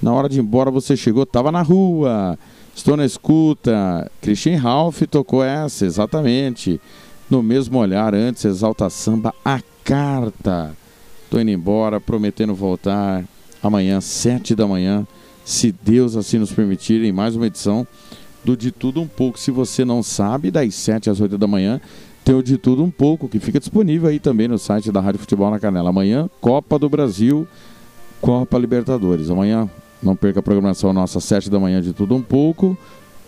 Na 0.02 0.12
hora 0.12 0.28
de 0.28 0.40
ir 0.40 0.42
embora 0.42 0.72
você 0.72 0.98
chegou, 0.98 1.28
tava 1.28 1.52
na 1.52 1.62
rua. 1.62 2.40
Estou 2.76 2.98
na 2.98 3.06
escuta. 3.06 4.10
Christian 4.20 4.58
Ralph 4.58 5.04
tocou 5.04 5.44
essa, 5.44 5.86
exatamente. 5.86 6.82
No 7.30 7.44
mesmo 7.44 7.78
olhar, 7.78 8.16
antes, 8.16 8.46
exalta 8.46 8.90
samba, 8.90 9.32
a 9.46 9.62
carta. 9.84 10.76
Tô 11.30 11.40
indo 11.40 11.52
embora, 11.52 12.02
prometendo 12.02 12.56
voltar 12.56 13.24
amanhã, 13.62 14.02
sete 14.02 14.56
da 14.56 14.66
manhã, 14.66 15.06
se 15.46 15.72
Deus 15.72 16.16
assim 16.16 16.40
nos 16.40 16.52
permitir, 16.52 17.04
em 17.04 17.12
mais 17.12 17.36
uma 17.36 17.46
edição 17.46 17.86
do 18.44 18.58
De 18.58 18.72
Tudo 18.72 19.02
Um 19.02 19.08
Pouco. 19.08 19.40
Se 19.40 19.52
você 19.52 19.86
não 19.86 20.02
sabe, 20.02 20.50
das 20.50 20.74
7 20.74 21.12
às 21.12 21.20
8 21.20 21.38
da 21.38 21.46
manhã, 21.46 21.80
tem 22.24 22.36
o 22.36 22.44
De 22.44 22.58
Tudo 22.58 22.84
Um 22.84 22.92
Pouco, 22.92 23.28
que 23.28 23.40
fica 23.40 23.60
disponível 23.60 24.10
aí 24.10 24.20
também 24.20 24.48
no 24.48 24.58
site 24.58 24.92
da 24.92 25.02
Rádio 25.02 25.20
Futebol 25.20 25.50
na 25.50 25.60
Canela. 25.60 25.90
Amanhã, 25.90 26.30
Copa 26.40 26.78
do 26.78 26.88
Brasil, 26.88 27.48
Copa 28.22 28.58
Libertadores. 28.58 29.30
Amanhã, 29.30 29.70
não 30.02 30.16
perca 30.16 30.40
a 30.40 30.44
programação 30.44 30.94
nossa, 30.94 31.18
às 31.18 31.24
7 31.24 31.50
da 31.50 31.60
manhã, 31.60 31.82
De 31.82 31.94
Tudo 31.94 32.16
Um 32.16 32.22
Pouco. 32.22 32.78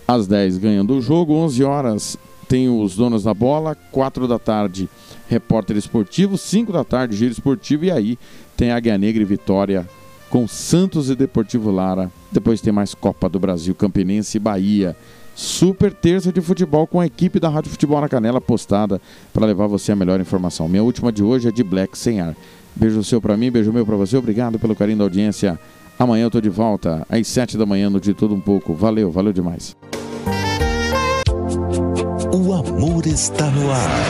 Às 0.08 0.28
10, 0.28 0.58
ganhando 0.58 0.96
o 0.96 1.02
jogo. 1.02 1.34
11 1.34 1.64
horas, 1.64 2.18
tem 2.48 2.70
os 2.70 2.96
donos 2.96 3.24
da 3.24 3.34
bola. 3.34 3.76
4 3.92 4.28
da 4.28 4.38
tarde, 4.38 4.90
repórter 5.28 5.78
esportivo. 5.78 6.38
5 6.38 6.72
da 6.72 6.84
tarde, 6.84 7.16
giro 7.16 7.32
esportivo. 7.32 7.86
E 7.86 7.92
aí, 7.92 8.20
tem 8.56 8.72
Águia 8.72 8.98
Negra 8.98 9.22
e 9.22 9.26
Vitória 9.26 9.88
com 10.30 10.48
Santos 10.48 11.10
e 11.10 11.16
Deportivo 11.16 11.72
Lara. 11.72 12.12
Depois 12.32 12.60
tem 12.60 12.74
mais 12.74 12.94
Copa 12.96 13.30
do 13.30 13.40
Brasil, 13.40 13.76
Campinense 13.76 14.38
e 14.38 14.40
Bahia. 14.40 14.96
Super 15.36 15.92
terça 15.92 16.32
de 16.32 16.42
futebol 16.42 16.86
com 16.86 17.00
a 17.00 17.06
equipe 17.06 17.40
da 17.40 17.50
Rádio 17.50 17.72
Futebol 17.72 18.00
na 18.00 18.08
Canela 18.08 18.40
postada 18.40 19.02
para 19.34 19.46
levar 19.46 19.68
você 19.68 19.92
a 19.92 19.96
melhor 19.96 20.20
informação. 20.20 20.68
Minha 20.68 20.84
última 20.84 21.12
de 21.12 21.24
hoje 21.24 21.48
é 21.48 21.52
de 21.52 21.64
Black 21.64 21.98
Sem 21.98 22.22
Ar. 22.22 22.36
Beijo 22.76 23.04
seu 23.04 23.20
para 23.20 23.36
mim, 23.36 23.52
beijo 23.52 23.74
meu 23.74 23.86
para 23.86 23.96
você. 23.96 24.16
Obrigado 24.16 24.60
pelo 24.60 24.76
carinho 24.76 25.00
da 25.00 25.04
audiência. 25.04 25.60
Amanhã 25.98 26.26
eu 26.26 26.32
tô 26.32 26.42
de 26.42 26.50
volta 26.50 27.06
às 27.10 27.28
7 27.28 27.58
da 27.58 27.66
manhã 27.66 27.90
no 27.90 28.00
De 28.00 28.14
Tudo 28.14 28.36
Um 28.36 28.40
Pouco. 28.40 28.74
Valeu, 28.74 29.12
valeu 29.12 29.34
demais. 29.34 29.76
O 32.34 32.54
amor 32.54 33.06
está 33.08 33.50
no 33.52 33.72
ar. 33.72 34.04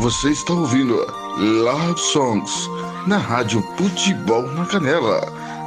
Você 0.00 0.30
está 0.30 0.52
ouvindo 0.52 0.94
Love 1.38 1.98
Songs 1.98 2.68
na 3.06 3.18
Rádio 3.18 3.62
Futebol 3.76 4.42
na 4.52 4.66
Canela. 4.66 5.20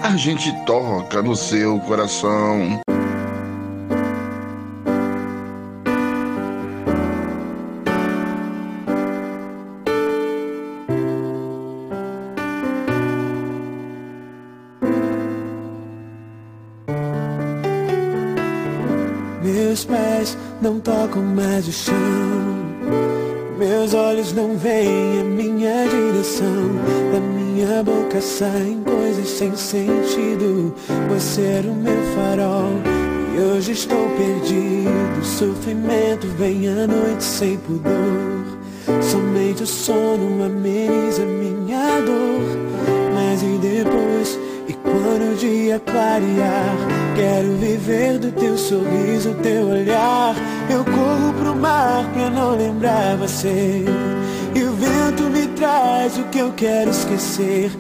A 0.04 0.16
gente 0.16 0.52
toca 0.66 1.22
no 1.22 1.36
seu 1.36 1.80
coração. 1.80 2.82
Meus 19.42 19.86
pés 19.86 20.38
não 20.62 20.80
tocam 20.80 21.24
mais 21.24 21.68
o 21.68 21.72
chão. 21.72 22.39
Meus 23.60 23.93
olhos 23.93 24.32
não 24.32 24.55
veem 24.55 25.20
a 25.20 25.24
minha 25.26 25.86
direção. 25.89 26.72
Da 27.12 27.20
minha 27.20 27.84
boca 27.84 28.22
saem 28.22 28.82
coisas 28.86 29.28
sem 29.28 29.53
sentido. 29.53 30.74
Você 31.10 31.41
era 31.41 31.68
o 31.68 31.76
meu 31.76 32.01
farol. 32.16 32.72
E 33.36 33.41
hoje 33.41 33.74
estou 33.74 34.07
perdido. 34.12 35.26
Sofrimento 35.26 36.26
vem 36.38 36.70
à 36.70 36.88
noite 36.88 37.22
sem 37.22 37.57
pudor. 37.57 38.45
Somente 39.01 39.64
o 39.64 39.68
sono 39.68 40.41
ameniza 40.41 41.26
minha 41.26 41.99
dor. 41.99 42.39
Mas 43.14 43.43
e 43.43 43.57
depois? 43.57 44.39
E 44.70 44.74
quando 44.74 45.34
o 45.34 45.36
dia 45.36 45.82
clarear, 45.82 47.09
quero 47.20 47.54
viver 47.58 48.18
do 48.18 48.32
teu 48.32 48.58
sorriso, 48.58 49.36
teu 49.44 49.68
olhar. 49.68 50.34
Eu 50.70 50.86
corro 50.86 51.34
pro 51.34 51.56
mar 51.56 52.06
pra 52.14 52.30
não 52.30 52.56
lembrar 52.56 53.18
você. 53.18 53.84
E 54.56 54.64
o 54.64 54.72
vento 54.72 55.24
me 55.24 55.48
traz 55.48 56.18
o 56.18 56.24
que 56.26 56.40
eu 56.40 56.54
quero 56.54 56.90
esquecer. 56.90 57.72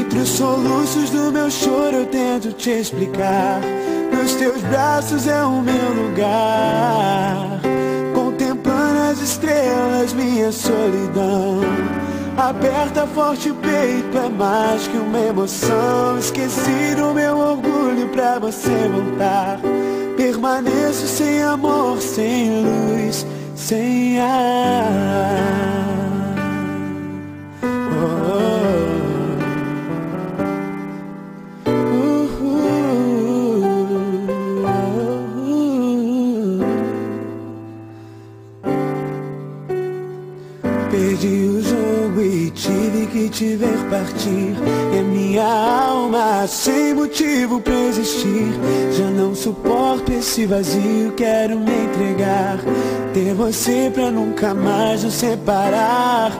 Entre 0.00 0.18
os 0.20 0.30
soluços 0.30 1.10
do 1.10 1.30
meu 1.30 1.50
choro 1.50 1.96
eu 1.96 2.06
tento 2.06 2.52
te 2.52 2.70
explicar. 2.70 3.60
Nos 4.10 4.34
teus 4.34 4.62
braços 4.62 5.26
é 5.26 5.44
o 5.44 5.60
meu 5.60 5.92
lugar. 6.02 7.60
Contemplando 8.14 9.10
as 9.10 9.20
estrelas, 9.20 10.14
minha 10.14 10.50
solidão. 10.50 11.60
Aperta 12.36 13.06
forte 13.06 13.50
o 13.50 13.54
peito, 13.54 14.18
é 14.18 14.28
mais 14.28 14.86
que 14.86 14.98
uma 14.98 15.18
emoção. 15.18 16.18
Esqueci 16.18 16.94
do 16.94 17.14
meu 17.14 17.38
orgulho 17.38 18.08
pra 18.10 18.38
você 18.38 18.88
voltar. 18.88 19.58
Permaneço 20.18 21.06
sem 21.06 21.42
amor, 21.42 22.00
sem 22.00 22.62
luz, 22.62 23.26
sem 23.54 24.20
ar. 24.20 26.05
Te 43.36 43.54
ver 43.54 43.76
partir. 43.90 44.56
É 44.98 45.02
minha 45.02 45.44
alma 45.44 46.46
sem 46.46 46.94
motivo 46.94 47.60
pra 47.60 47.74
existir. 47.74 48.48
Já 48.96 49.10
não 49.10 49.34
suporto 49.34 50.10
esse 50.10 50.46
vazio, 50.46 51.12
quero 51.14 51.58
me 51.58 51.70
entregar. 51.70 52.58
Ter 53.12 53.34
você 53.34 53.90
pra 53.92 54.10
nunca 54.10 54.54
mais 54.54 55.04
nos 55.04 55.12
separar. 55.12 56.32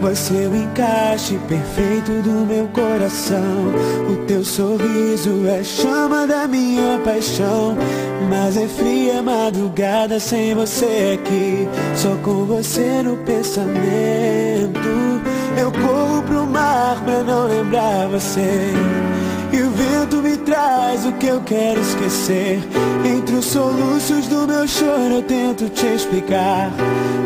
Você 0.00 0.44
é 0.44 0.48
o 0.48 0.56
encaixe 0.56 1.38
perfeito 1.48 2.12
do 2.22 2.46
meu 2.46 2.66
coração. 2.68 3.74
O 4.10 4.16
teu 4.24 4.42
sorriso 4.42 5.46
é 5.46 5.62
chama 5.62 6.26
da 6.26 6.48
minha 6.48 6.98
paixão. 7.04 7.76
Mas 8.30 8.56
é 8.56 8.66
fria 8.66 9.22
madrugada 9.22 10.18
sem 10.18 10.54
você 10.54 11.18
aqui. 11.20 11.68
Só 11.94 12.16
com 12.22 12.46
você 12.46 13.02
no 13.02 13.18
pensamento. 13.18 14.88
Eu 15.58 15.72
corro 15.72 16.22
pro 16.22 16.46
mar 16.46 17.02
pra 17.04 17.24
não 17.24 17.48
lembrar 17.48 18.06
você. 18.08 18.72
E 19.52 19.60
o 19.60 19.70
vento 19.70 20.18
me 20.18 20.36
traz 20.36 21.04
o 21.04 21.12
que 21.12 21.26
eu 21.26 21.40
quero 21.40 21.80
esquecer. 21.80 22.60
Entre 23.04 23.34
os 23.34 23.46
soluços 23.46 24.28
do 24.28 24.46
meu 24.46 24.68
choro 24.68 25.14
eu 25.14 25.22
tento 25.22 25.68
te 25.70 25.86
explicar. 25.86 26.70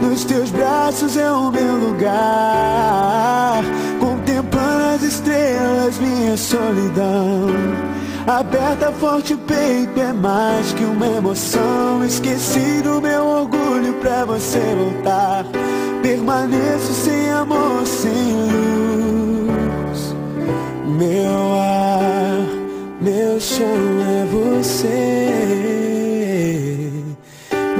Nos 0.00 0.24
teus 0.24 0.50
braços 0.50 1.16
é 1.16 1.30
o 1.30 1.50
meu 1.50 1.76
lugar. 1.76 3.62
Contemplando 4.00 4.94
as 4.94 5.02
estrelas, 5.02 5.98
minha 5.98 6.36
solidão. 6.36 7.48
Aperta 8.26 8.92
forte 8.92 9.34
o 9.34 9.38
peito, 9.38 10.00
é 10.00 10.12
mais 10.12 10.72
que 10.72 10.84
uma 10.84 11.06
emoção. 11.06 12.02
Esqueci 12.04 12.80
do 12.82 13.00
meu 13.00 13.26
orgulho 13.26 13.92
pra 13.94 14.24
você 14.24 14.60
voltar. 14.74 15.44
Permaneço 16.02 16.92
sem 16.92 17.30
amor, 17.30 17.86
sem 17.86 18.32
luz. 18.50 20.16
Meu 20.98 21.54
ar, 21.54 22.40
meu 23.00 23.38
chão 23.38 23.66
é 24.20 24.24
você. 24.26 25.22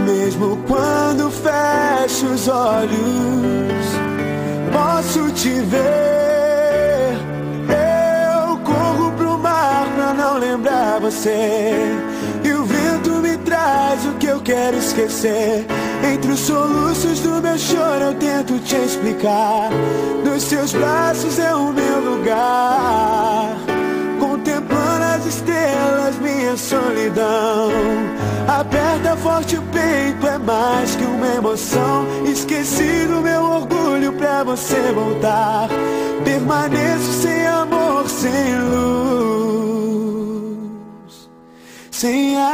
Mesmo 0.06 0.56
quando 0.68 1.30
fecho 1.32 2.26
os 2.26 2.46
olhos, 2.46 3.86
posso 4.72 5.28
te 5.32 5.60
ver. 5.62 7.16
Eu 7.68 8.56
corro 8.58 9.10
pro 9.16 9.36
mar 9.36 9.84
pra 9.96 10.14
não 10.14 10.38
lembrar 10.38 11.00
você. 11.00 12.11
O 14.08 14.14
que 14.18 14.26
eu 14.26 14.40
quero 14.40 14.76
esquecer. 14.76 15.64
Entre 16.12 16.32
os 16.32 16.40
soluços 16.40 17.20
do 17.20 17.40
meu 17.40 17.56
choro 17.56 18.02
eu 18.02 18.14
tento 18.14 18.58
te 18.58 18.74
explicar. 18.74 19.70
Nos 20.24 20.42
seus 20.42 20.72
braços 20.72 21.38
é 21.38 21.54
o 21.54 21.72
meu 21.72 22.00
lugar. 22.00 23.56
Contemplando 24.18 25.04
as 25.04 25.26
estrelas, 25.26 26.18
minha 26.20 26.56
solidão. 26.56 27.70
Aperta 28.48 29.16
forte 29.16 29.56
o 29.56 29.62
peito, 29.62 30.26
é 30.26 30.38
mais 30.38 30.96
que 30.96 31.04
uma 31.04 31.28
emoção. 31.28 32.04
Esqueci 32.26 33.06
do 33.06 33.20
meu 33.20 33.42
orgulho 33.42 34.12
pra 34.14 34.42
você 34.42 34.92
voltar. 34.92 35.68
Permaneço 36.24 37.12
sem 37.22 37.46
amor, 37.46 38.08
sem 38.08 38.58
luz, 38.70 40.21
sem 42.02 42.36
ar. 42.36 42.52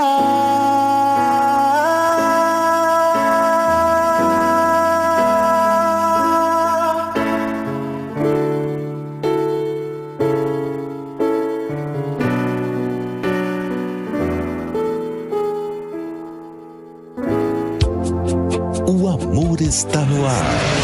O 18.86 19.08
amor 19.08 19.62
está 19.62 20.00
no 20.02 20.26
ar. 20.26 20.77